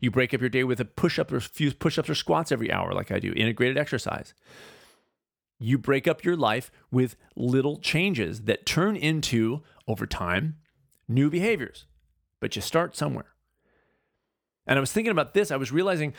[0.00, 2.52] You break up your day with a push up or few push ups or squats
[2.52, 4.34] every hour, like I do, integrated exercise
[5.58, 10.56] you break up your life with little changes that turn into, over time,
[11.08, 11.86] new behaviors.
[12.40, 13.32] But you start somewhere.
[14.66, 16.12] And I was thinking about this, I was realizing,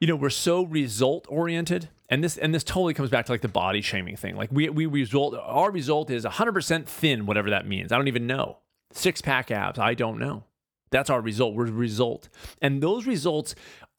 [0.00, 1.88] you know, we're so result oriented.
[2.08, 4.36] And this and this totally comes back to like the body shaming thing.
[4.36, 7.90] Like we we result our result is 100% thin, whatever that means.
[7.90, 8.58] I don't even know.
[8.92, 10.44] Six pack abs, I don't know.
[10.90, 11.54] That's our result.
[11.54, 12.28] We're result.
[12.62, 13.54] And those results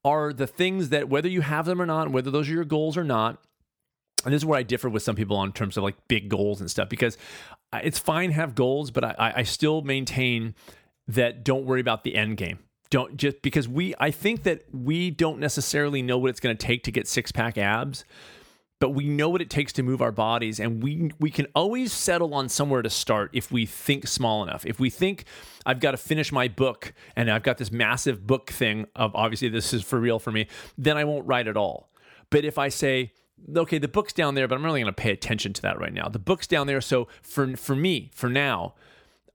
[0.06, 2.96] are the things that whether you have them or not, whether those are your goals
[2.96, 3.42] or not,
[4.24, 6.62] and this is where I differ with some people on terms of like big goals
[6.62, 7.18] and stuff because
[7.74, 10.56] it's fine have goals, but I, I still maintain
[11.08, 12.60] that don't worry about the end game.
[12.90, 16.66] Don't just because we I think that we don't necessarily know what it's going to
[16.66, 18.06] take to get six pack abs,
[18.80, 21.92] but we know what it takes to move our bodies, and we we can always
[21.92, 24.66] settle on somewhere to start if we think small enough.
[24.66, 25.26] If we think
[25.66, 29.50] I've got to finish my book and I've got this massive book thing of obviously
[29.50, 31.90] this is for real for me, then I won't write at all.
[32.30, 33.12] But if I say
[33.56, 35.94] okay, the book's down there, but I'm really going to pay attention to that right
[35.94, 36.08] now.
[36.10, 38.76] The book's down there, so for for me, for now,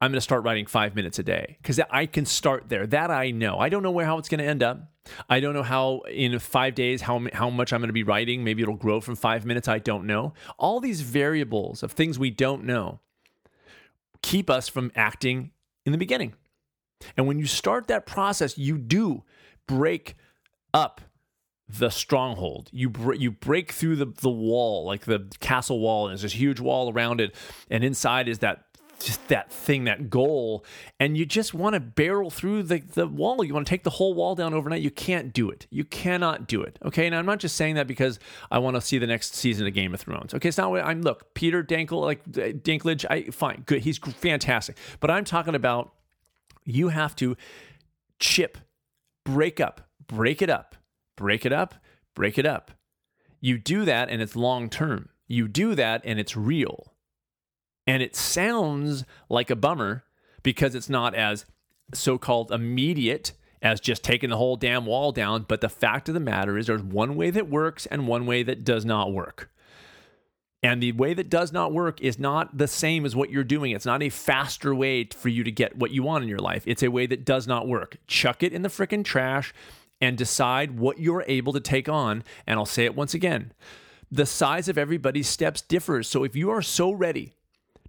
[0.03, 2.89] I'm going to start writing five minutes a day because I can start there.
[2.89, 3.61] That I know.
[3.61, 4.91] I don't know where how it's going to end up.
[5.31, 8.43] I don't know how in five days how how much I'm going to be writing.
[8.43, 9.69] Maybe it'll grow from five minutes.
[9.69, 10.35] I don't know.
[10.59, 12.99] All these variables of things we don't know
[14.23, 15.53] keep us from acting
[15.87, 16.35] in the beginning.
[17.17, 19.23] And when you start that process, you do
[19.69, 20.17] break
[20.75, 21.01] up
[21.69, 22.71] the stronghold.
[22.73, 26.33] You br- you break through the the wall, like the castle wall, and there's this
[26.33, 27.37] huge wall around it,
[27.71, 28.65] and inside is that
[29.05, 30.65] just that thing, that goal,
[31.01, 33.45] and you just want to barrel through the, the wall.
[33.45, 34.83] You want to take the whole wall down overnight.
[34.83, 35.67] You can't do it.
[35.71, 36.79] You cannot do it.
[36.85, 37.07] Okay.
[37.07, 38.19] And I'm not just saying that because
[38.51, 40.35] I want to see the next season of Game of Thrones.
[40.35, 40.49] Okay.
[40.49, 43.83] It's not what I'm, look, Peter Dankle, like uh, Dinklage, I, fine, good.
[43.83, 44.77] He's fantastic.
[45.01, 45.93] But I'm talking about
[46.65, 47.37] you have to
[48.19, 48.59] chip,
[49.25, 50.77] break up, break it up,
[51.17, 51.75] break it up,
[52.15, 52.71] break it up.
[53.41, 55.09] You do that and it's long term.
[55.27, 56.92] You do that and it's real.
[57.87, 60.05] And it sounds like a bummer
[60.43, 61.45] because it's not as
[61.95, 65.45] so called immediate as just taking the whole damn wall down.
[65.49, 68.43] But the fact of the matter is, there's one way that works and one way
[68.43, 69.51] that does not work.
[70.65, 73.73] And the way that does not work is not the same as what you're doing.
[73.73, 76.63] It's not a faster way for you to get what you want in your life.
[76.67, 77.97] It's a way that does not work.
[78.07, 79.53] Chuck it in the freaking trash
[80.01, 82.23] and decide what you're able to take on.
[82.47, 83.53] And I'll say it once again
[84.13, 86.07] the size of everybody's steps differs.
[86.07, 87.33] So if you are so ready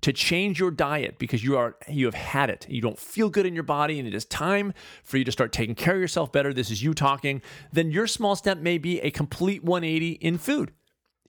[0.04, 2.66] to change your diet because you are you have had it.
[2.70, 4.74] You don't feel good in your body and it is time
[5.04, 6.54] for you to start taking care of yourself better.
[6.54, 7.42] This is you talking.
[7.72, 10.74] Then your small step may be a complete 180 in food.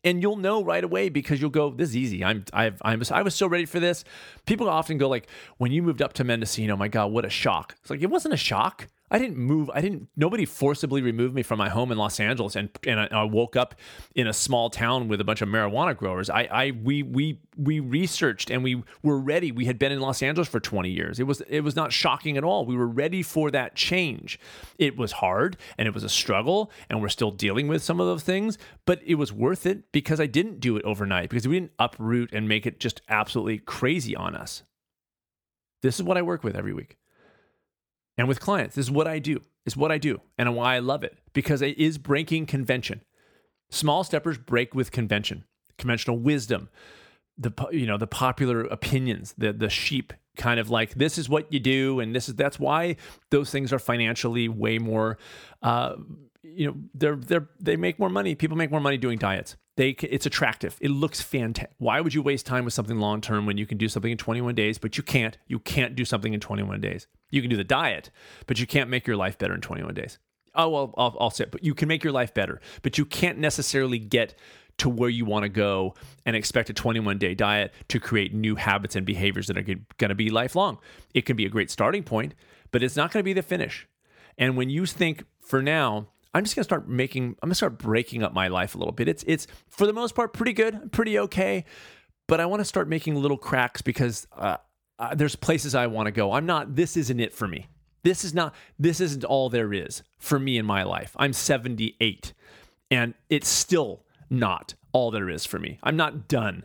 [0.02, 2.22] And you'll know right away because you'll go, this is easy.
[2.22, 4.04] I'm, I've, I'm, I was so ready for this.
[4.44, 7.74] People often go like, when you moved up to Mendocino, my God, what a shock.
[7.80, 8.88] It's like, it wasn't a shock.
[9.14, 9.70] I didn't move.
[9.72, 10.08] I didn't.
[10.16, 13.54] Nobody forcibly removed me from my home in Los Angeles, and and I, I, woke
[13.54, 13.76] up
[14.16, 16.28] in a small town with a bunch of marijuana growers.
[16.28, 19.52] I, I we we we researched and we were ready.
[19.52, 21.20] We had been in Los Angeles for 20 years.
[21.20, 22.66] It was it was not shocking at all.
[22.66, 24.40] We were ready for that change.
[24.78, 28.08] It was hard and it was a struggle, and we're still dealing with some of
[28.08, 28.58] those things.
[28.84, 32.32] But it was worth it because I didn't do it overnight because we didn't uproot
[32.32, 34.64] and make it just absolutely crazy on us.
[35.82, 36.96] This is what I work with every week
[38.16, 38.76] and with clients.
[38.76, 39.40] This is what I do.
[39.66, 43.02] Is what I do and why I love it because it is breaking convention.
[43.70, 45.44] Small steppers break with convention,
[45.78, 46.68] conventional wisdom,
[47.38, 51.52] the you know the popular opinions, the the sheep kind of like this is what
[51.52, 52.96] you do and this is that's why
[53.30, 55.16] those things are financially way more
[55.62, 55.94] uh,
[56.42, 59.90] you know they're they're they make more money people make more money doing diets they
[59.90, 60.76] it's attractive.
[60.80, 61.74] It looks fantastic.
[61.78, 64.18] Why would you waste time with something long term when you can do something in
[64.18, 67.06] 21 days but you can't you can't do something in 21 days?
[67.30, 68.10] You can do the diet
[68.46, 70.18] but you can't make your life better in 21 days.
[70.54, 73.04] Oh well i'll, I'll say it, but you can make your life better but you
[73.04, 74.34] can't necessarily get
[74.76, 75.94] to where you want to go
[76.26, 80.08] and expect a 21 day diet to create new habits and behaviors that are going
[80.08, 80.78] to be lifelong.
[81.14, 82.34] It can be a great starting point
[82.70, 83.88] but it's not going to be the finish.
[84.36, 87.36] And when you think for now I'm just gonna start making.
[87.42, 89.08] I'm gonna start breaking up my life a little bit.
[89.08, 91.64] It's it's for the most part pretty good, pretty okay,
[92.26, 94.56] but I want to start making little cracks because uh,
[94.98, 96.32] uh, there's places I want to go.
[96.32, 96.74] I'm not.
[96.74, 97.68] This isn't it for me.
[98.02, 98.54] This is not.
[98.78, 101.14] This isn't all there is for me in my life.
[101.16, 102.32] I'm 78,
[102.90, 105.78] and it's still not all there is for me.
[105.84, 106.64] I'm not done,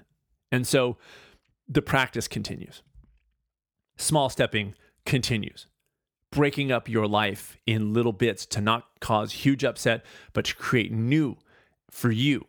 [0.51, 0.97] and so
[1.67, 2.81] the practice continues.
[3.97, 4.73] Small stepping
[5.05, 5.67] continues
[6.31, 10.91] breaking up your life in little bits to not cause huge upset, but to create
[10.91, 11.37] new
[11.89, 12.45] for you.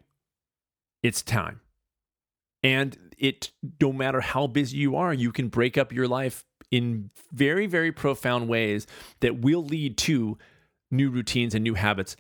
[1.03, 1.61] It's time.
[2.63, 7.11] And it no matter how busy you are, you can break up your life in
[7.33, 8.87] very, very profound ways
[9.21, 10.39] that will lead to
[10.91, 12.17] new routines and new habits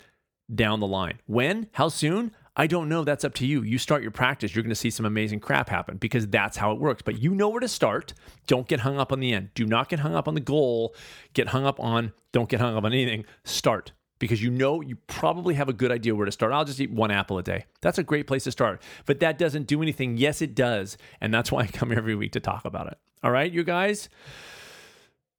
[0.52, 1.20] down the line.
[1.26, 1.68] When?
[1.72, 2.34] How soon?
[2.56, 3.04] I don't know.
[3.04, 3.62] That's up to you.
[3.62, 6.72] You start your practice, you're going to see some amazing crap happen because that's how
[6.72, 7.02] it works.
[7.02, 8.12] But you know where to start.
[8.46, 9.50] Don't get hung up on the end.
[9.54, 10.94] Do not get hung up on the goal.
[11.32, 13.24] Get hung up on, don't get hung up on anything.
[13.44, 16.52] Start because you know you probably have a good idea where to start.
[16.52, 17.64] I'll just eat one apple a day.
[17.80, 18.82] That's a great place to start.
[19.06, 20.16] But that doesn't do anything.
[20.16, 20.96] Yes, it does.
[21.20, 22.98] And that's why I come every week to talk about it.
[23.24, 24.08] All right, you guys?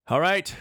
[0.07, 0.53] All right.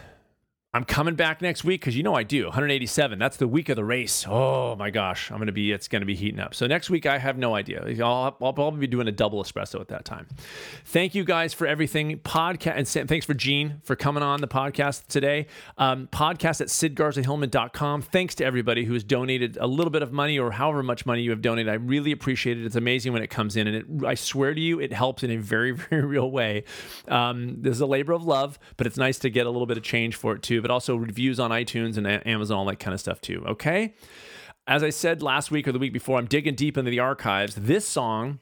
[0.73, 2.45] I'm coming back next week because you know I do.
[2.45, 3.19] 187.
[3.19, 4.25] That's the week of the race.
[4.29, 5.73] Oh my gosh, I'm gonna be.
[5.73, 6.55] It's gonna be heating up.
[6.55, 7.85] So next week I have no idea.
[8.01, 10.29] I'll, I'll probably be doing a double espresso at that time.
[10.85, 12.19] Thank you guys for everything.
[12.19, 15.49] Podcast and thanks for Gene for coming on the podcast today.
[15.77, 18.03] Um, podcast at sidgarzahillman.com.
[18.03, 21.23] Thanks to everybody who has donated a little bit of money or however much money
[21.23, 21.69] you have donated.
[21.69, 22.65] I really appreciate it.
[22.65, 25.33] It's amazing when it comes in, and it, I swear to you, it helps in
[25.33, 26.63] a very very real way.
[27.09, 29.77] Um, this is a labor of love, but it's nice to get a little bit
[29.77, 32.95] of change for it too but also reviews on iTunes and Amazon, all that kind
[32.95, 33.43] of stuff too.
[33.47, 33.95] Okay.
[34.67, 37.55] As I said last week or the week before, I'm digging deep into the archives.
[37.57, 38.39] This song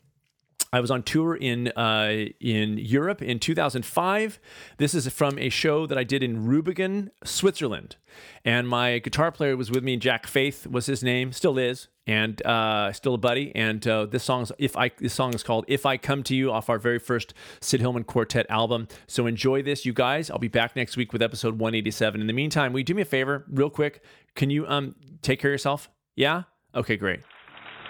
[0.72, 4.38] I was on tour in uh, in Europe in 2005.
[4.76, 7.96] This is from a show that I did in Rubigen, Switzerland,
[8.44, 9.96] and my guitar player was with me.
[9.96, 13.52] Jack Faith was his name, still is, and uh, still a buddy.
[13.54, 16.50] And uh, this song's if I this song is called "If I Come to You"
[16.50, 18.88] off our very first Sid Hillman Quartet album.
[19.06, 20.30] So enjoy this, you guys.
[20.30, 22.20] I'll be back next week with episode 187.
[22.20, 24.02] In the meantime, will you do me a favor, real quick?
[24.34, 25.90] Can you um take care of yourself?
[26.16, 26.44] Yeah.
[26.74, 27.20] Okay, great.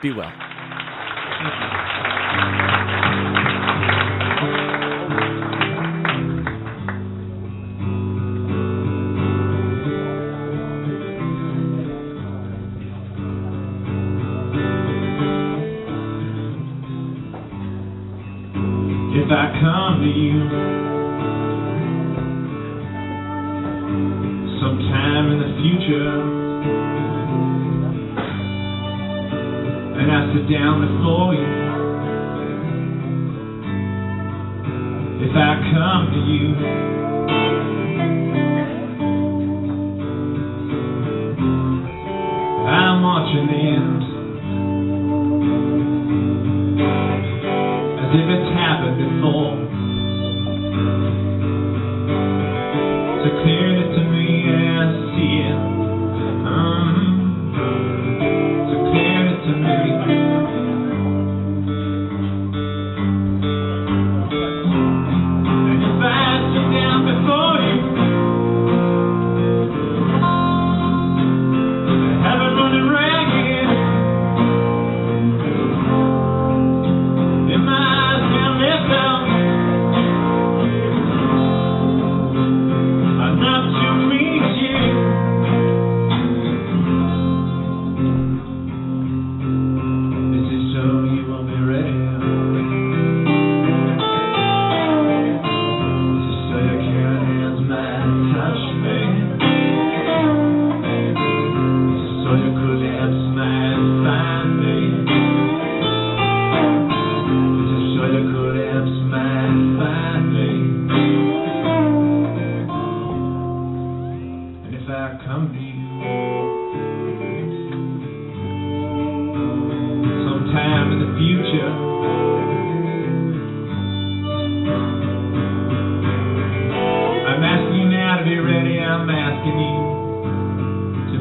[0.02, 0.32] Be well.
[19.28, 20.40] If I come to you.
[24.58, 26.12] Sometime in the future.
[30.00, 31.44] And I sit down before you.
[35.28, 36.97] If I come to you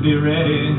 [0.08, 0.77] be ready.